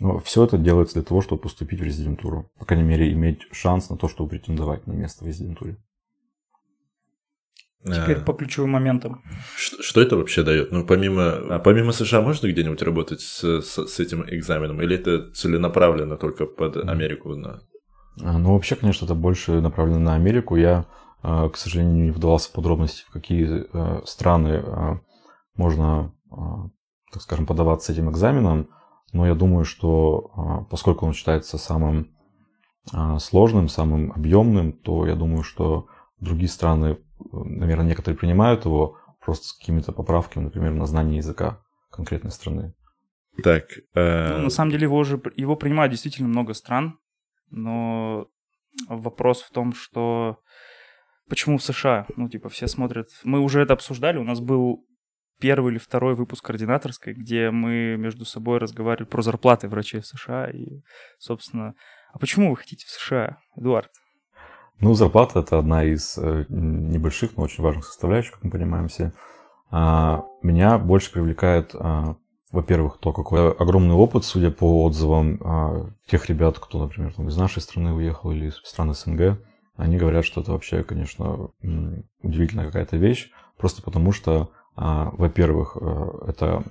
[0.00, 2.50] Но все это делается для того, чтобы поступить в резидентуру.
[2.58, 5.76] По крайней мере, иметь шанс на то, чтобы претендовать на место в резидентуре.
[7.84, 9.22] Теперь а, по ключевым моментам.
[9.56, 10.70] Что, что это вообще дает?
[10.70, 14.80] Ну, помимо, а помимо США можно где-нибудь работать с, с, с этим экзаменом?
[14.80, 17.34] Или это целенаправленно только под Америку?
[17.34, 17.60] На...
[18.20, 20.54] А, ну, вообще, конечно, это больше направлено на Америку.
[20.54, 20.86] Я, а,
[21.22, 25.00] к сожалению, не вдавался в подробности, в какие страны
[25.54, 26.12] можно,
[27.12, 28.68] так скажем, подаваться этим экзаменом.
[29.12, 32.16] Но я думаю, что поскольку он считается самым
[33.18, 35.86] сложным, самым объемным, то я думаю, что
[36.18, 36.98] другие страны
[37.32, 42.74] наверное, некоторые принимают его просто с какими-то поправками, например, на знание языка конкретной страны.
[43.42, 43.64] Так.
[43.94, 44.36] Э...
[44.36, 46.98] Ну, на самом деле его уже его принимают действительно много стран,
[47.50, 48.26] но
[48.88, 50.38] вопрос в том, что
[51.28, 52.06] почему в США?
[52.16, 53.08] Ну, типа, все смотрят.
[53.24, 54.18] Мы уже это обсуждали.
[54.18, 54.86] У нас был
[55.40, 60.48] первый или второй выпуск координаторской, где мы между собой разговаривали про зарплаты врачей в США.
[60.50, 60.82] И,
[61.18, 61.74] собственно,
[62.12, 63.90] а почему вы хотите в США, Эдуард?
[64.78, 69.12] Ну, зарплата– это одна из э, небольших, но очень важных составляющих, как мы понимаем все.
[69.70, 72.16] А, меня больше привлекает, а,
[72.50, 77.62] во-первых, то, какой огромный опыт, судя по отзывам а, тех ребят, кто, например, из нашей
[77.62, 79.40] страны уехал или из стран СНГ,
[79.76, 81.50] они говорят, что это вообще, конечно,
[82.22, 86.64] удивительная какая-то вещь, просто потому что, во-первых, э, это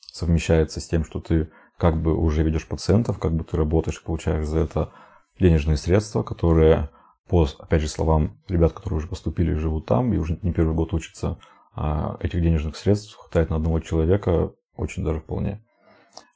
[0.00, 4.46] совмещается с тем, что ты как бы уже ведешь пациентов, как бы ты работаешь получаешь
[4.46, 4.92] за это
[5.38, 6.90] денежные средства, которые
[7.28, 10.74] по, опять же, словам ребят, которые уже поступили и живут там, и уже не первый
[10.74, 11.38] год учатся,
[11.74, 15.64] а этих денежных средств хватает на одного человека очень даже вполне.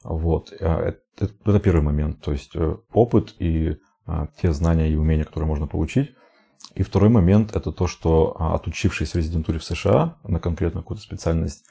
[0.03, 0.51] Вот.
[0.59, 3.75] А, это, это первый момент, то есть э, опыт и а,
[4.41, 6.15] те знания и умения, которые можно получить.
[6.75, 11.03] И второй момент– это то, что а, отучившись в резидентуре в США на конкретную какую-то
[11.03, 11.65] специальность,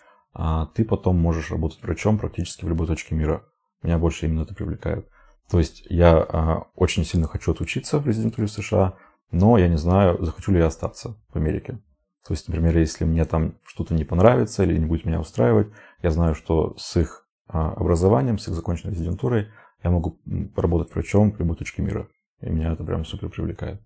[0.74, 3.44] ты потом можешь работать врачом практически в любой точке мира.
[3.82, 5.08] Меня больше именно это привлекает.
[5.50, 8.94] То есть я очень сильно хочу отучиться в резидентуре в США,
[9.30, 11.80] но я не знаю, захочу ли я остаться в Америке.
[12.26, 15.68] То есть, например, если мне там что-то не понравится или не будет меня устраивать,
[16.02, 19.48] я знаю, что с их а, образованием, с их законченной резидентурой
[19.82, 20.20] я могу
[20.54, 22.06] поработать врачом в любой точке мира.
[22.40, 23.80] И меня это прям супер привлекает.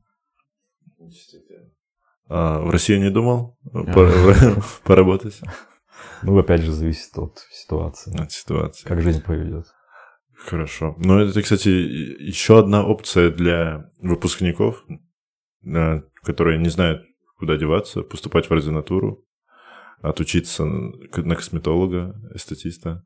[2.29, 3.59] А в Россию не думал
[4.85, 5.41] поработать?
[6.23, 8.19] Ну, опять же, зависит от ситуации.
[8.21, 8.87] От ситуации.
[8.87, 9.67] Как жизнь поведет.
[10.35, 10.95] Хорошо.
[10.99, 14.85] Ну, это, кстати, еще одна опция для выпускников,
[16.23, 17.05] которые не знают,
[17.37, 19.25] куда деваться, поступать в ординатуру,
[20.01, 23.05] отучиться на косметолога, эстетиста.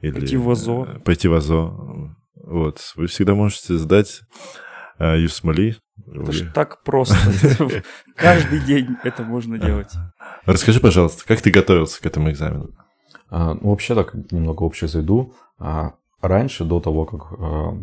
[0.00, 0.84] Или пойти в АЗО.
[0.84, 2.14] Э, пойти в АЗО.
[2.34, 2.92] Вот.
[2.96, 4.58] Вы всегда можете сдать э,
[4.98, 5.76] ЮСМАЛИ.
[6.06, 6.32] Это вы...
[6.32, 7.16] же так просто.
[8.16, 9.92] Каждый день это можно делать.
[10.44, 12.70] Расскажи, пожалуйста, как ты готовился к этому экзамену?
[13.30, 15.34] А, ну, вообще так немного общее зайду.
[15.58, 17.78] А, раньше, до того, как а,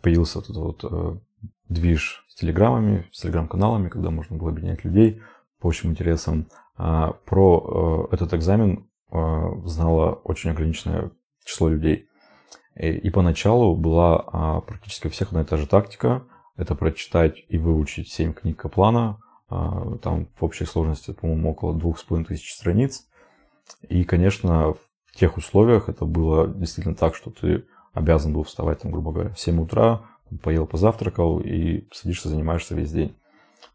[0.00, 1.22] появился этот вот
[1.68, 5.20] движ с телеграммами, с телеграм-каналами, когда можно было объединять людей
[5.60, 6.46] по общим интересам.
[6.76, 11.10] А, про э, этот экзамен а, знало очень ограниченное
[11.44, 12.08] число людей.
[12.74, 16.24] И поначалу была а, практически у всех одна и та же тактика.
[16.56, 19.18] Это прочитать и выучить 7 книг Каплана.
[19.48, 23.06] Там в общей сложности, по-моему, около двух с половиной тысяч страниц.
[23.88, 24.74] И, конечно,
[25.06, 29.34] в тех условиях это было действительно так, что ты обязан был вставать, там, грубо говоря,
[29.34, 30.02] в 7 утра,
[30.42, 33.14] поел, позавтракал и садишься, занимаешься весь день.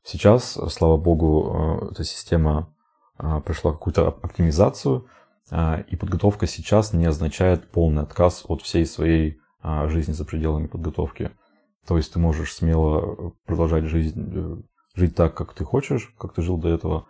[0.03, 2.73] Сейчас, слава богу, эта система
[3.17, 5.05] прошла какую-то оптимизацию,
[5.51, 9.39] и подготовка сейчас не означает полный отказ от всей своей
[9.85, 11.31] жизни за пределами подготовки.
[11.87, 14.57] То есть ты можешь смело продолжать жизнь, э,
[14.93, 17.07] жить так, как ты хочешь, как ты жил до этого,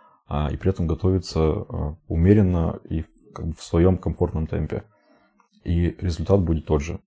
[0.52, 1.40] и при этом готовиться
[2.06, 4.84] умеренно и как бы в своем комфортном темпе.
[5.64, 7.00] И результат будет тот же.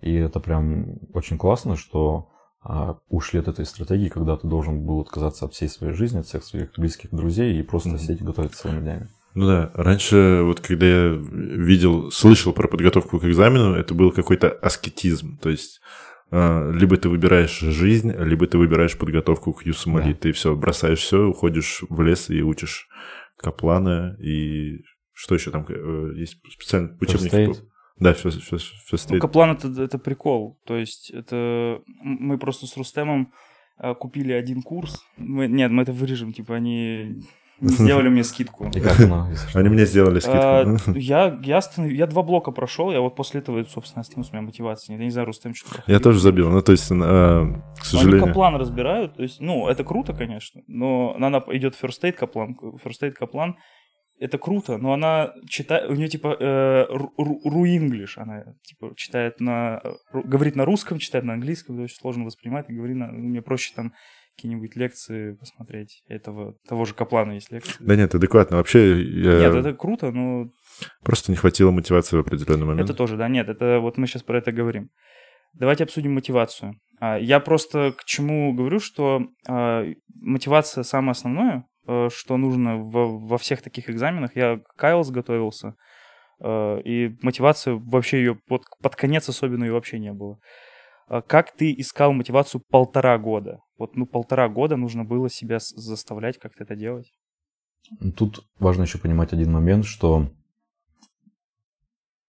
[0.00, 2.30] И это прям очень классно, что
[2.62, 6.26] а, ушли от этой стратегии, когда ты должен был отказаться от всей своей жизни, от
[6.26, 7.98] всех своих близких друзей и просто mm-hmm.
[7.98, 9.08] сидеть и готовиться своими днями.
[9.34, 14.50] Ну да, раньше вот когда я видел, слышал про подготовку к экзамену, это был какой-то
[14.50, 15.80] аскетизм, то есть
[16.30, 20.18] а, либо ты выбираешь жизнь, либо ты выбираешь подготовку к Юсумали, да.
[20.18, 22.88] ты все бросаешь все, уходишь в лес и учишь
[23.36, 27.56] каплана и что еще там э, есть специальный учебник?
[27.98, 30.60] Да, first, first, first ну, Каплан это, это прикол.
[30.66, 33.32] То есть это мы просто с Рустемом
[33.78, 35.04] э, купили один курс.
[35.16, 37.22] Мы, нет, мы это вырежем, типа они
[37.60, 38.70] сделали мне скидку.
[38.74, 39.28] И как оно?
[39.54, 40.38] Они мне сделали скидку.
[40.40, 41.92] А, я, я, останов...
[41.92, 45.00] я два блока прошел, я вот после этого, собственно, остановился, у меня мотивации нет.
[45.00, 48.22] Я не знаю, Рустем что Я тоже забил, ну, то есть, э, к сожалению...
[48.22, 52.56] Они Каплан разбирают, то есть, ну, это круто, конечно, но она идет First Aid Каплан,
[52.84, 53.56] First Aid Каплан,
[54.18, 60.54] это круто, но она читает, у нее типа э, ру-инглиш, она типа читает на, говорит
[60.54, 63.92] на русском, читает на английском, это очень сложно воспринимать, и говорит, на, мне проще там
[64.36, 67.76] какие-нибудь лекции посмотреть этого, того же Каплана есть лекции.
[67.80, 69.02] Да нет, адекватно, вообще...
[69.02, 69.38] Я...
[69.38, 70.50] Нет, это круто, но...
[71.02, 72.88] Просто не хватило мотивации в определенный момент.
[72.88, 74.90] Это тоже, да, нет, это вот мы сейчас про это говорим.
[75.52, 76.74] Давайте обсудим мотивацию.
[77.00, 83.18] А, я просто к чему говорю, что а, мотивация самое основное, Э, что нужно во,
[83.18, 84.34] во всех таких экзаменах.
[84.36, 85.74] Я к Кайлс готовился,
[86.40, 90.38] э, и мотивация вообще ее под, под конец особенно ее вообще не было.
[91.06, 93.58] А как ты искал мотивацию полтора года?
[93.78, 97.12] Вот, ну, полтора года нужно было себя заставлять как-то это делать.
[98.16, 100.30] Тут важно еще понимать один момент, что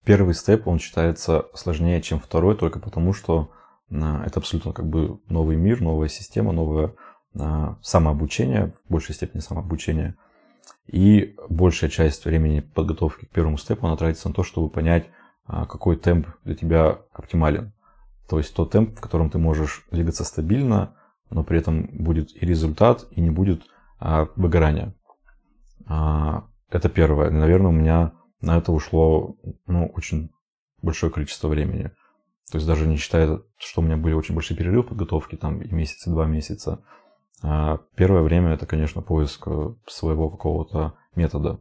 [0.03, 3.51] первый степ, он считается сложнее, чем второй, только потому что
[3.89, 6.95] это абсолютно как бы новый мир, новая система, новая
[7.81, 10.15] самообучение, в большей степени самообучение.
[10.87, 15.07] И большая часть времени подготовки к первому степу, она тратится на то, чтобы понять,
[15.45, 17.73] а, какой темп для тебя оптимален.
[18.29, 20.95] То есть тот темп, в котором ты можешь двигаться стабильно,
[21.29, 23.63] но при этом будет и результат, и не будет
[23.99, 24.93] а, выгорания.
[25.87, 27.29] А, это первое.
[27.29, 29.35] Наверное, у меня на это ушло
[29.67, 30.31] ну, очень
[30.81, 31.91] большое количество времени.
[32.51, 35.61] То есть даже не считая, что у меня были очень большие перерывы в подготовке, там
[35.61, 36.83] и месяц, и два месяца,
[37.41, 41.59] а первое время это, конечно, поиск э, своего какого-то метода.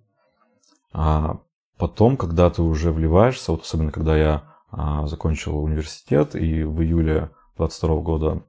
[0.92, 1.40] А
[1.78, 7.30] потом, когда ты уже вливаешься, вот особенно когда я а, закончил университет и в июле
[7.56, 8.44] 22 года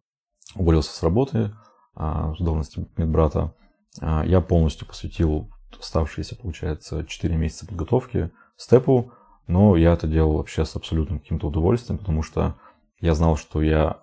[0.55, 1.53] уволился с работы
[1.95, 3.53] с должности медбрата,
[4.01, 9.11] я полностью посвятил оставшиеся, получается, 4 месяца подготовки степу,
[9.47, 12.55] но я это делал вообще с абсолютным каким-то удовольствием, потому что
[12.99, 14.01] я знал, что я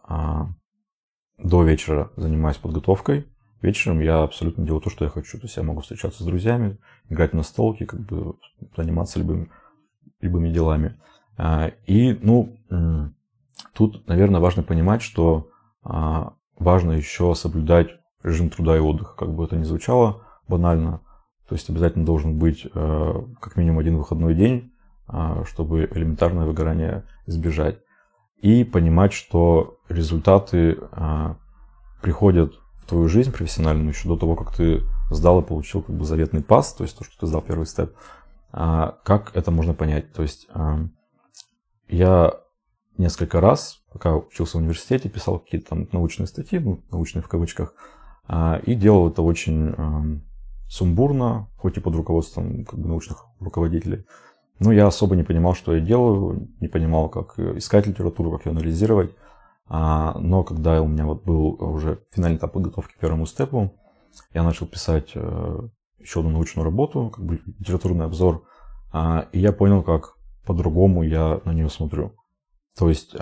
[1.39, 3.27] до вечера занимаюсь подготовкой.
[3.61, 5.39] Вечером я абсолютно делаю то, что я хочу.
[5.39, 8.35] То есть я могу встречаться с друзьями, играть на столке, как бы
[8.77, 9.51] заниматься любыми,
[10.21, 11.01] любыми делами.
[11.37, 12.57] А, и, ну,
[13.73, 15.49] тут, наверное, важно понимать, что
[15.83, 17.89] а, важно еще соблюдать
[18.23, 21.01] режим труда и отдыха, как бы это ни звучало банально.
[21.49, 24.73] То есть обязательно должен быть э, как минимум один выходной день,
[25.07, 27.81] а, чтобы элементарное выгорание избежать
[28.41, 31.37] и понимать, что результаты а,
[32.01, 36.07] приходят в твою жизнь профессиональную еще до того, как ты сдал и получил как бы
[36.07, 37.95] заветный пас, то есть то, что ты сдал первый степ.
[38.53, 40.13] А, как это можно понять?
[40.15, 40.49] То есть
[41.89, 42.33] я
[42.97, 47.75] несколько раз, пока учился в университете, писал какие-то там научные статьи, ну, научные в кавычках,
[48.27, 50.03] а, и делал это очень а,
[50.69, 54.05] сумбурно, хоть и под руководством как бы, научных руководителей.
[54.59, 58.53] Но я особо не понимал, что я делаю, не понимал, как искать литературу, как ее
[58.53, 59.15] анализировать.
[59.67, 63.73] А, но когда у меня вот был уже финальный этап подготовки к первому степу,
[64.35, 68.45] я начал писать э, еще одну научную работу, как бы литературный обзор,
[68.93, 72.13] а, и я понял, как по-другому я на нее смотрю.
[72.79, 73.15] То есть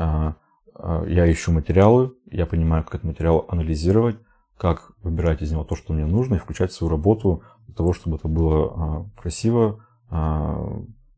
[1.06, 4.16] я ищу материалы, я понимаю, как этот материал анализировать,
[4.58, 8.16] как выбирать из него то, что мне нужно, и включать свою работу для того, чтобы
[8.16, 9.86] это было красиво,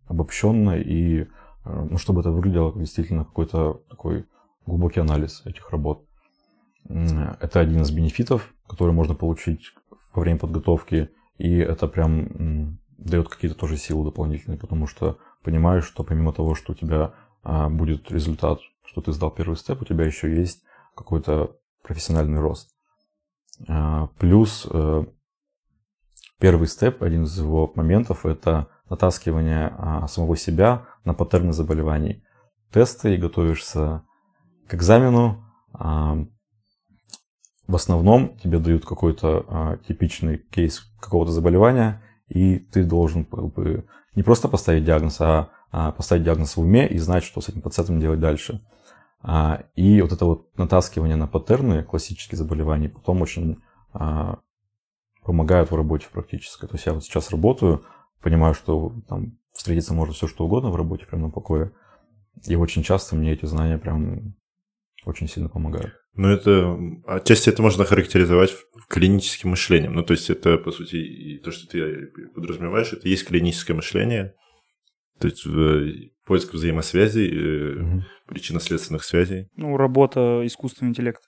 [0.06, 1.26] обобщенно и
[1.64, 4.26] ну, чтобы это выглядело как действительно какой-то такой
[4.66, 6.04] глубокий анализ этих работ.
[6.84, 9.72] Это один из бенефитов, который можно получить
[10.14, 16.04] во время подготовки, и это прям дает какие-то тоже силы дополнительные, потому что понимаешь, что
[16.04, 20.04] помимо того, что у тебя а, будет результат, что ты сдал первый степ, у тебя
[20.04, 20.62] еще есть
[20.94, 22.70] какой-то профессиональный рост.
[23.68, 25.04] А, плюс э,
[26.38, 32.24] первый степ, один из его моментов, это натаскивание а, самого себя на паттерны заболеваний.
[32.72, 34.04] Тесты и готовишься
[34.68, 35.44] к экзамену.
[35.72, 36.18] А,
[37.66, 43.26] в основном тебе дают какой-то типичный кейс какого-то заболевания, и ты должен
[44.14, 47.98] не просто поставить диагноз, а поставить диагноз в уме и знать, что с этим пациентом
[47.98, 48.60] делать дальше.
[49.22, 53.58] А, и вот это вот натаскивание на паттерны классических заболеваний потом очень
[53.92, 54.40] а,
[55.24, 56.66] помогают в работе в практической.
[56.66, 57.84] То есть я вот сейчас работаю,
[58.20, 61.72] понимаю, что там встретиться может все что угодно в работе прямо на покое.
[62.46, 64.34] И очень часто мне эти знания прям
[65.04, 65.94] очень сильно помогают.
[66.14, 68.54] Ну, это отчасти это можно характеризовать
[68.88, 69.94] клиническим мышлением.
[69.94, 74.34] Ну, то есть это, по сути, то, что ты подразумеваешь, это есть клиническое мышление,
[75.22, 78.04] то есть э, поиск взаимосвязей, угу.
[78.26, 79.48] причинно-следственных связей.
[79.56, 81.26] Ну, работа искусственного интеллекта.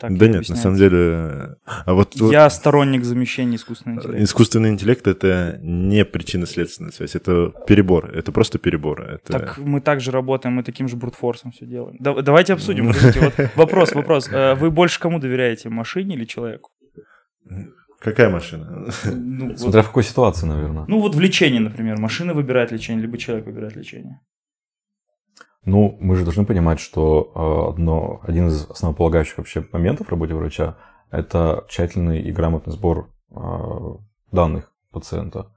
[0.00, 1.56] Так да нет, на самом деле...
[1.64, 2.52] А вот, Я вот...
[2.52, 4.24] сторонник замещения искусственного интеллекта.
[4.24, 9.02] Искусственный интеллект— это не причинно-следственная связь, это перебор, это просто перебор.
[9.02, 9.32] Это...
[9.32, 11.96] Так мы также работаем, мы таким же брутфорсом все делаем.
[12.00, 12.86] Да, давайте обсудим.
[12.92, 14.28] вот вопрос, вопрос.
[14.32, 16.70] Э, вы больше кому доверяете, машине или человеку?
[18.04, 18.92] Какая машина?
[19.06, 20.84] Ну, Смотря вот, в какой ситуации, наверное.
[20.86, 21.98] Ну, вот в лечении, например.
[21.98, 24.20] Машина выбирает лечение, либо человек выбирает лечение.
[25.64, 30.34] Ну, мы же должны понимать, что э, одно, один из основополагающих вообще моментов в работе
[30.34, 30.76] врача–
[31.10, 33.36] это тщательный и грамотный сбор э,
[34.30, 35.50] данных пациента.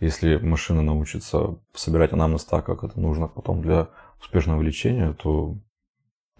[0.00, 5.56] Если машина научится собирать анамнез так, как это нужно потом для успешного лечения, то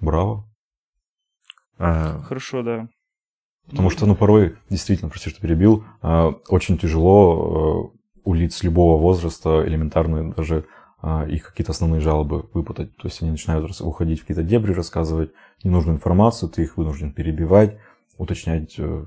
[0.01, 0.45] браво.
[1.79, 2.19] А...
[2.23, 2.89] Хорошо, да.
[3.71, 9.01] Потому что, ну, порой, действительно, прости, что перебил, а, очень тяжело э, у лиц любого
[9.01, 10.67] возраста элементарные даже
[11.01, 12.97] а, их какие-то основные жалобы выпутать.
[12.97, 15.33] То есть они начинают уходить в какие-то дебри, рассказывать
[15.65, 17.79] ненужную информацию, ты их вынужден перебивать,
[18.19, 19.07] уточнять э,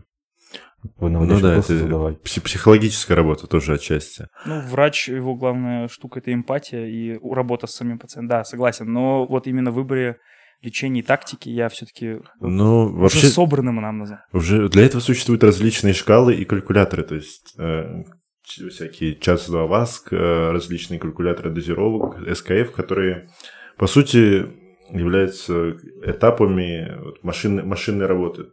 [1.00, 2.22] ну да, это задавать.
[2.22, 4.28] психологическая работа тоже отчасти.
[4.46, 8.30] Ну, врач, его главная штука– это эмпатия и работа с самим пациентом.
[8.30, 8.92] Да, согласен.
[8.92, 10.18] Но вот именно в выборе
[10.62, 14.20] лечения и тактики я все-таки ну, вообще, собранным анамнезом.
[14.34, 18.04] Уже для этого существуют различные шкалы и калькуляторы, то есть э,
[18.44, 23.30] всякие час 2 ВАСК, э, различные калькуляторы дозировок, СКФ, которые,
[23.78, 24.48] по сути,
[24.92, 28.48] являются этапами машины, машинной работы.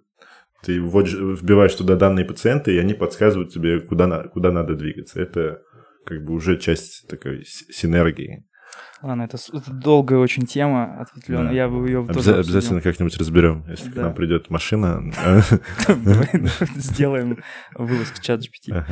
[0.63, 5.21] Ты вводишь, вбиваешь туда данные пациента, и они подсказывают тебе, куда, на, куда надо двигаться.
[5.21, 5.63] Это
[6.05, 8.47] как бы уже часть такой синергии.
[9.03, 11.49] Ладно, это, это долгая очень тема, ответвленная.
[11.49, 11.53] Да.
[11.53, 13.93] Я бы ее тоже Обязательно как-нибудь разберем, если да.
[13.93, 15.13] к нам придет машина.
[16.77, 17.43] Сделаем
[17.75, 18.85] вылазку чат GPT.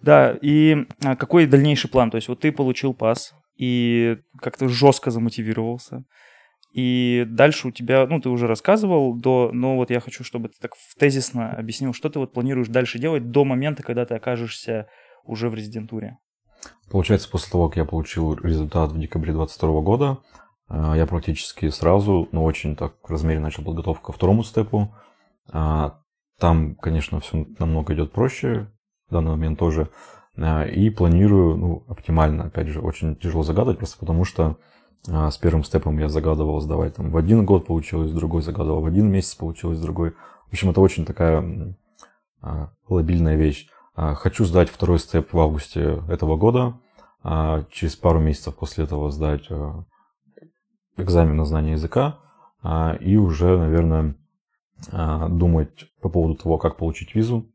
[0.00, 2.10] Да, и а, какой дальнейший план?
[2.10, 6.04] То есть вот ты получил пас и как-то жестко замотивировался.
[6.72, 10.54] И дальше у тебя, ну, ты уже рассказывал, до, но вот я хочу, чтобы ты
[10.60, 14.86] так тезисно объяснил, что ты вот планируешь дальше делать до момента, когда ты окажешься
[15.24, 16.18] уже в резидентуре.
[16.90, 20.18] Получается, после того, как я получил результат в декабре 2022 года,
[20.68, 24.92] э, я практически сразу, но очень так размеренно начал подготовку ко второму степу.
[25.52, 26.00] А,
[26.38, 28.72] там, конечно, все намного идет проще,
[29.08, 29.88] в данный момент тоже.
[30.36, 34.56] А, и планирую, ну, оптимально, опять же, очень тяжело загадывать, просто потому что
[35.06, 39.10] с первым степом я загадывал сдавать там в один год получилось, другой загадывал в один
[39.10, 40.10] месяц получилось, другой.
[40.10, 41.74] В общем, это очень такая
[42.86, 43.70] лобильная вещь.
[43.94, 46.78] Хочу сдать второй степ в августе этого года,
[47.70, 49.48] через пару месяцев после этого сдать
[50.96, 52.18] экзамен на знание языка
[53.00, 54.16] и уже, наверное,
[55.28, 57.50] думать по поводу того, как получить визу,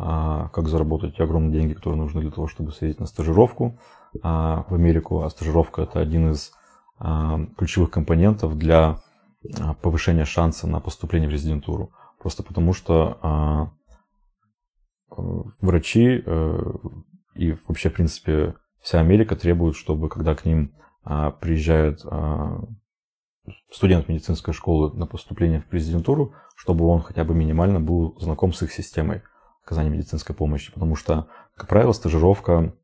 [0.00, 3.78] а, как заработать огромные деньги, которые нужны для того, чтобы съездить на стажировку
[4.22, 5.22] а, в Америку.
[5.22, 6.52] А стажировка– это один из
[6.98, 9.00] а, ключевых компонентов для
[9.82, 11.90] повышения шанса на поступление в резидентуру.
[12.20, 13.70] Просто потому что
[15.10, 16.58] врачи э,
[17.34, 20.74] и вообще, в принципе, вся Америка требует, чтобы когда к ним
[21.40, 22.04] приезжает
[23.70, 28.62] студент медицинской школы на поступление в резидентуру, чтобы он хотя бы минимально был знаком с
[28.62, 29.22] их системой
[29.64, 32.74] оказания медицинской помощи, потому что, как правило, стажировка,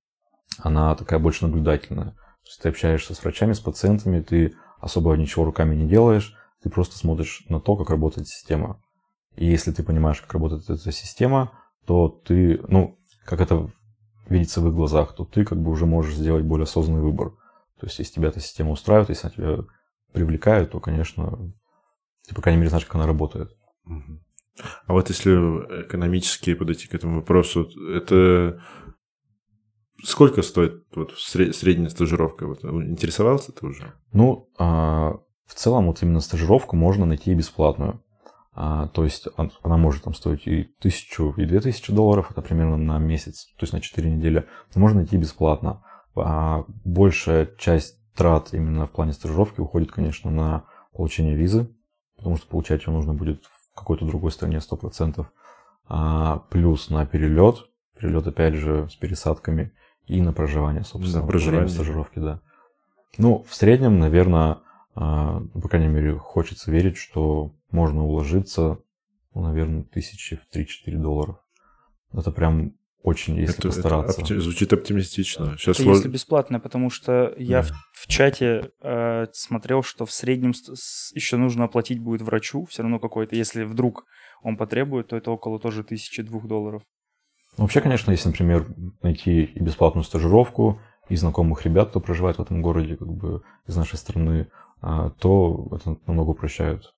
[0.58, 2.12] она такая больше наблюдательная.
[2.12, 6.70] То есть ты общаешься с врачами, с пациентами, ты особо ничего руками не делаешь, ты
[6.70, 8.80] просто смотришь на то, как работает система.
[9.36, 11.52] И если ты понимаешь, как работает эта система,
[11.86, 13.68] то ты, ну, как это
[14.28, 17.30] видится в их глазах, то ты как бы уже можешь сделать более осознанный выбор.
[17.78, 19.64] То есть, если тебя эта система устраивает, если она тебя
[20.12, 21.52] привлекает, то, конечно,
[22.26, 23.56] ты, по крайней мере, знаешь, как она работает.
[24.86, 25.32] А вот если
[25.84, 28.62] экономически подойти к этому вопросу, это
[30.04, 32.46] сколько стоит вот средняя стажировка?
[32.46, 33.92] Вот, интересовался ты уже?
[34.12, 38.02] Ну, а, в целом вот именно стажировку можно найти бесплатную.
[38.56, 39.26] А, то есть
[39.62, 43.64] она может там стоить и тысячу, и две тысячи долларов, это примерно на месяц, то
[43.64, 44.46] есть на 4 недели.
[44.74, 45.82] Можно идти бесплатно.
[46.16, 51.68] А большая часть трат именно в плане стажировки уходит, конечно, на получение визы,
[52.16, 55.26] потому что получать ее нужно будет в какой-то другой стране 100%.
[55.88, 57.66] А плюс на перелет,
[57.98, 59.72] перелет опять же с пересадками
[60.06, 61.22] и на проживание, собственно.
[61.22, 61.68] На проживание.
[61.68, 62.40] Стажировки, да.
[63.18, 64.58] Ну, в среднем, наверное,
[64.94, 68.78] а, по крайней мере, хочется верить, что можно уложиться,
[69.34, 71.36] ну, наверное, тысячи в 3-4 долларов.
[72.12, 74.22] Это прям очень, если это, постараться.
[74.22, 75.58] Это звучит оптимистично.
[75.58, 75.96] Сейчас это слож...
[75.96, 77.68] если бесплатно, потому что я да.
[77.68, 82.82] в, в чате э, смотрел, что в среднем с, еще нужно оплатить будет врачу, все
[82.82, 83.34] равно какой-то.
[83.34, 84.06] Если вдруг
[84.42, 86.82] он потребует, то это около тоже тысячи двух долларов.
[87.58, 88.66] Ну, вообще, конечно, если, например,
[89.02, 93.76] найти и бесплатную стажировку, и знакомых ребят, кто проживает в этом городе, как бы из
[93.76, 94.48] нашей страны,
[94.80, 96.93] а, то это намного упрощает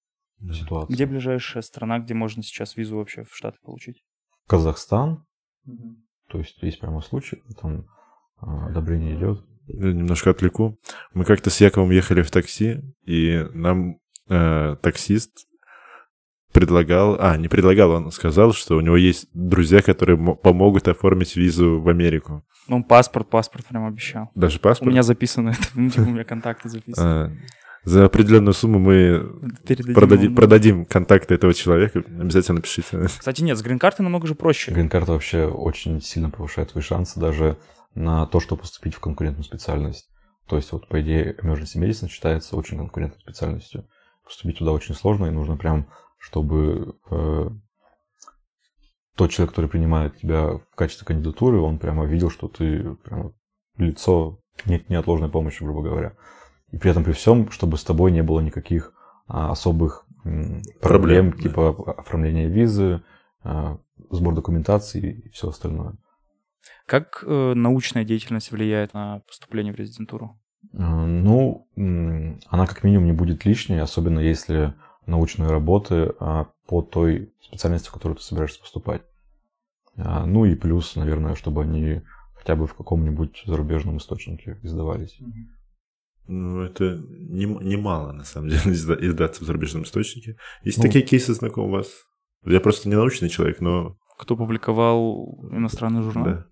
[0.53, 0.95] ситуацию.
[0.95, 4.03] Где ближайшая страна, где можно сейчас визу вообще в Штаты получить?
[4.47, 5.25] Казахстан.
[5.67, 5.97] Угу.
[6.29, 7.87] То есть есть прямо случай, там
[8.39, 9.45] а, одобрение идет.
[9.67, 10.79] Я немножко отвлеку.
[11.13, 15.33] Мы как-то с Яковом ехали в такси, и нам э, таксист
[16.53, 21.81] предлагал, а, не предлагал, он сказал, что у него есть друзья, которые помогут оформить визу
[21.81, 22.45] в Америку.
[22.69, 24.31] Он паспорт, паспорт прям обещал.
[24.35, 24.89] Даже паспорт?
[24.89, 27.39] У меня записано это, ну, у меня контакты записаны.
[27.87, 29.33] За определенную сумму мы
[29.95, 32.01] продадим, продадим контакты этого человека.
[32.21, 33.07] Обязательно пишите.
[33.07, 34.73] Кстати, нет, с грин-картой намного же проще.
[34.73, 37.57] Грин-карта вообще очень сильно повышает твои шансы даже
[37.95, 40.09] на то, чтобы поступить в конкурентную специальность.
[40.47, 43.89] То есть, вот, по идее, emergency medicine считается очень конкурентной специальностью.
[44.25, 45.87] Поступить туда очень сложно, и нужно прям
[46.19, 47.51] чтобы э,
[49.15, 53.33] тот человек, который принимает тебя в качестве кандидатуры, он прямо видел, что ты прямо
[53.77, 56.17] лицо нет неотложной помощи, грубо говоря.
[56.73, 58.93] И при этом при всем, чтобы с тобой не было никаких
[59.29, 61.93] а, особых м, проблем, проблем, типа да.
[61.93, 63.03] оформления визы,
[63.43, 63.79] а,
[64.11, 65.95] сбор документации и все остальное.
[66.87, 70.39] Как э, научная деятельность влияет на поступление в резидентуру?
[70.73, 74.75] Э, ну, она как минимум не будет лишней, особенно если
[75.07, 79.03] научные работы а, по той специальности, в которую ты собираешься поступать.
[79.97, 82.03] А, ну и плюс, наверное, чтобы они
[82.35, 85.19] хотя бы в каком-нибудь зарубежном источнике издавались.
[86.29, 90.37] Ну, это немало, не на самом деле, издаться в зарубежном источнике.
[90.63, 91.89] Есть ну, такие кейсы знакомы у вас?
[92.45, 93.97] Я просто не научный человек, но...
[94.19, 96.25] Кто публиковал иностранный журнал?
[96.25, 96.47] Да.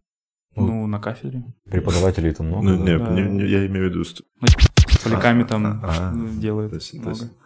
[0.56, 1.44] Ну, ну на кафедре.
[1.64, 2.68] Преподавателей это много.
[2.68, 2.90] Ну, да?
[2.92, 3.10] нет, да.
[3.12, 4.04] Не, не, я имею в виду...
[4.40, 7.16] Ну, с поляками а, там а, а, делают то есть, много.
[7.16, 7.36] То есть,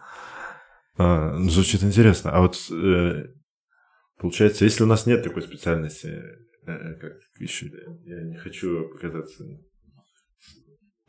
[0.97, 2.31] а, ну, звучит интересно.
[2.31, 3.27] А вот э,
[4.19, 6.07] получается, если у нас нет такой специальности,
[6.67, 7.71] э, как еще,
[8.03, 9.43] я не хочу показаться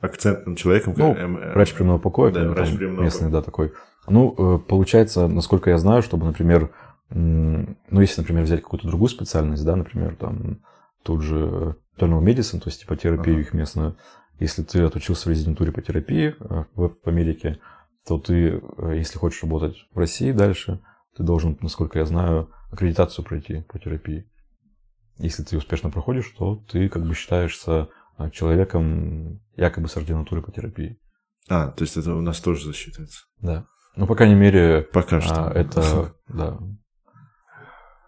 [0.00, 0.94] акцентным человеком.
[0.96, 3.40] Ну, как, э, врач приемного покоя, да, врач приемного местный, покоя.
[3.40, 3.72] да, такой.
[4.08, 6.70] Ну, э, получается, насколько я знаю, чтобы, например,
[7.12, 10.60] ну, если, например, взять какую-то другую специальность, да, например, там,
[11.02, 13.42] тут же internal medicine, то есть типа терапию ага.
[13.42, 13.96] их местную,
[14.40, 17.60] если ты отучился в резидентуре по терапии э, в Америке,
[18.06, 20.80] то ты, э, если хочешь работать в России дальше,
[21.16, 24.26] ты должен, насколько я знаю, аккредитацию пройти по терапии.
[25.18, 27.86] Если ты успешно проходишь, то ты как бы считаешься э,
[28.32, 30.98] человеком якобы с ординатурой по терапии.
[31.48, 33.24] А, то есть это у нас тоже засчитывается?
[33.38, 33.66] Да.
[33.96, 35.48] Ну, по крайней мере, Пока что.
[35.48, 36.58] А, это, да,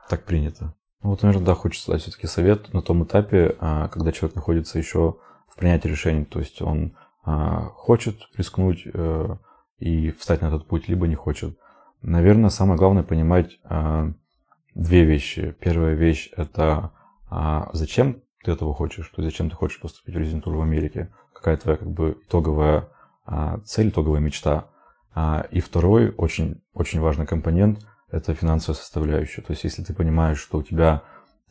[0.09, 0.75] так принято.
[1.03, 4.79] Ну, вот, наверное, да, хочется дать все-таки совет на том этапе, а, когда человек находится
[4.79, 5.17] еще
[5.49, 6.25] в принятии решений.
[6.25, 9.37] То есть он а, хочет рискнуть э,
[9.79, 11.59] и встать на этот путь, либо не хочет.
[12.03, 14.13] Наверное, самое главное понимать а,
[14.75, 15.57] две вещи.
[15.61, 16.93] Первая вещь это
[17.31, 21.57] а, зачем ты этого хочешь, то зачем ты хочешь поступить в резидентуру в Америке, какая
[21.57, 22.89] твоя как бы итоговая
[23.25, 24.67] а, цель, итоговая мечта.
[25.15, 29.43] А, и второй очень, очень важный компонент– это финансовая составляющая.
[29.43, 31.03] То есть если ты понимаешь, что у тебя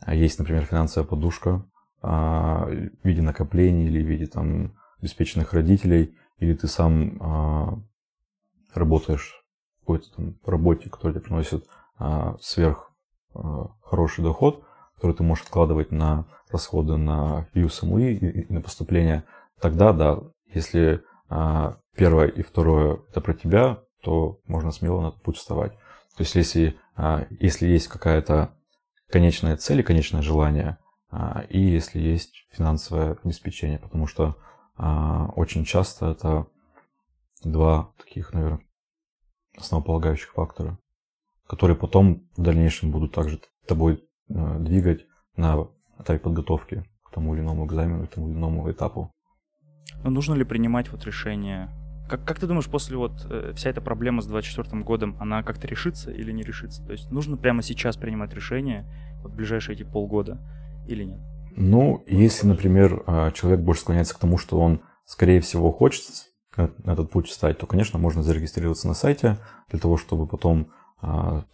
[0.06, 1.64] есть, например, финансовая подушка
[2.00, 7.78] а, в виде накоплений или в виде там обеспеченных родителей, или ты сам а,
[8.74, 9.44] работаешь
[9.76, 11.66] в какой-то там работе, которая тебе приносит
[11.98, 12.92] а, сверх
[13.34, 14.64] а, хороший доход,
[15.02, 19.24] который ты можешь откладывать на расходы на USMLE и, и на поступление,
[19.60, 25.20] тогда да, если а, первое и второе это про тебя, то можно смело на этот
[25.22, 25.72] путь вставать.
[26.16, 28.54] То есть если, а, если есть какая-то
[29.10, 30.78] конечная цель и конечное желание,
[31.10, 34.36] а, и если есть финансовое обеспечение, потому что
[34.76, 36.46] а, очень часто это
[37.42, 38.64] два таких, наверное,
[39.58, 40.78] основополагающих фактора,
[41.48, 45.06] которые потом в дальнейшем будут также тобой двигать
[45.36, 45.68] на
[45.98, 49.12] этапе подготовки к тому или иному экзамену, к тому или иному этапу.
[50.02, 51.68] Но нужно ли принимать вот решение
[52.08, 55.66] Как, как ты думаешь, после вот э, вся эта проблема с 24 годом, она как-то
[55.66, 56.84] решится или не решится?
[56.84, 58.84] То есть нужно прямо сейчас принимать решение,
[59.22, 60.40] вот в ближайшие эти полгода,
[60.88, 61.20] или нет?
[61.54, 66.02] Ну, если, например, а, человек больше склоняется к тому, что он, скорее всего, хочет
[66.56, 69.38] на этот путь встать, то, конечно, можно зарегистрироваться на сайте
[69.70, 70.70] для того, чтобы потом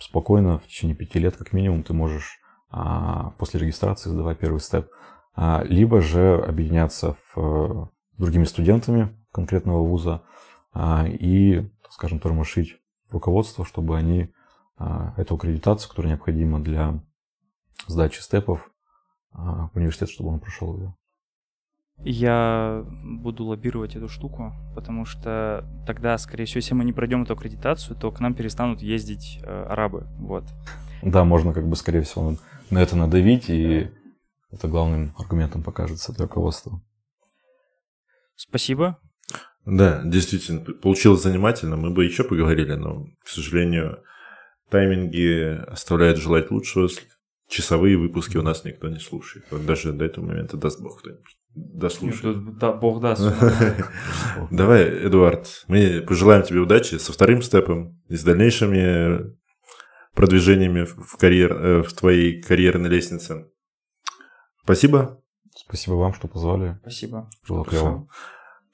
[0.01, 2.39] спокойно в течение пяти лет, как минимум, ты можешь
[2.71, 4.89] после регистрации сдавать первый степ.
[5.37, 10.23] Либо же объединяться в, с другими студентами конкретного вуза
[10.77, 12.77] и, скажем, тормошить
[13.11, 14.33] руководство, чтобы они
[15.16, 17.01] эту аккредитацию, которая необходима для
[17.87, 18.71] сдачи степов,
[19.33, 20.97] в университет, чтобы он прошел его.
[22.05, 27.33] Я буду лоббировать эту штуку, потому что тогда, скорее всего, если мы не пройдем эту
[27.33, 30.07] аккредитацию, то к нам перестанут ездить э, арабы.
[30.19, 30.45] Вот.
[31.03, 32.35] Да, можно как бы, скорее всего,
[32.71, 33.91] на это надавить, и
[34.51, 36.83] это главным аргументом покажется для руководства.
[38.37, 38.99] Спасибо.
[39.66, 41.77] Да, действительно, получилось занимательно.
[41.77, 44.03] Мы бы еще поговорили, но, к сожалению,
[44.71, 46.89] тайминги оставляют желать лучшего.
[47.49, 49.47] Часовые выпуски у нас никто не слушает.
[49.51, 52.59] Вот даже до этого момента даст бог кто-нибудь дослушает.
[52.59, 53.23] Да, бог даст.
[54.51, 59.35] Давай, Эдуард, мы пожелаем тебе удачи со вторым степом и с дальнейшими
[60.19, 63.47] продвижениями в, карьер, э, в твоей карьерной лестнице.
[64.64, 65.23] Спасибо.
[65.55, 66.77] Спасибо вам, что позвали.
[66.81, 67.31] Спасибо.
[67.49, 68.09] Было клево.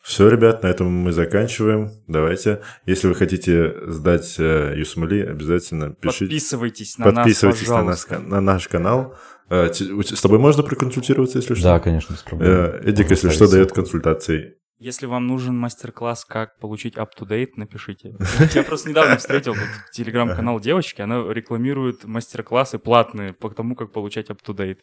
[0.02, 1.90] Все, ребят, на этом мы заканчиваем.
[2.08, 2.62] Давайте.
[2.86, 6.24] Если вы хотите сдать э, Юсмали, обязательно пишите.
[6.24, 9.14] Подписывайтесь на Подписывайтесь нас, на, нас, на наш канал.
[9.50, 11.64] Э, с тобой можно проконсультироваться, если что?
[11.64, 12.50] Да, конечно, без проблем.
[12.84, 14.56] Эдик, если что, дает консультации.
[14.84, 18.18] Если вам нужен мастер-класс, как получить up-to-date, напишите.
[18.54, 19.54] Я просто недавно встретил
[19.94, 24.80] телеграм-канал девочки, она рекламирует мастер-классы платные по тому, как получать up-to-date.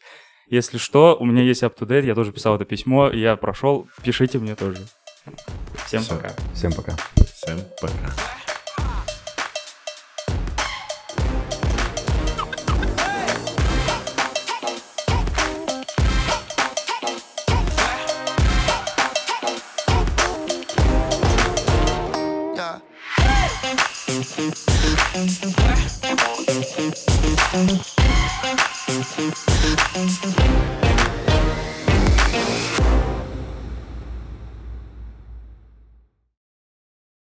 [0.47, 4.56] Если что, у меня есть up-to-date, я тоже писал это письмо, я прошел, пишите мне
[4.56, 4.80] тоже.
[5.86, 6.16] Всем Все.
[6.16, 6.30] пока.
[6.56, 6.95] Всем пока.
[7.36, 8.40] Всем пока.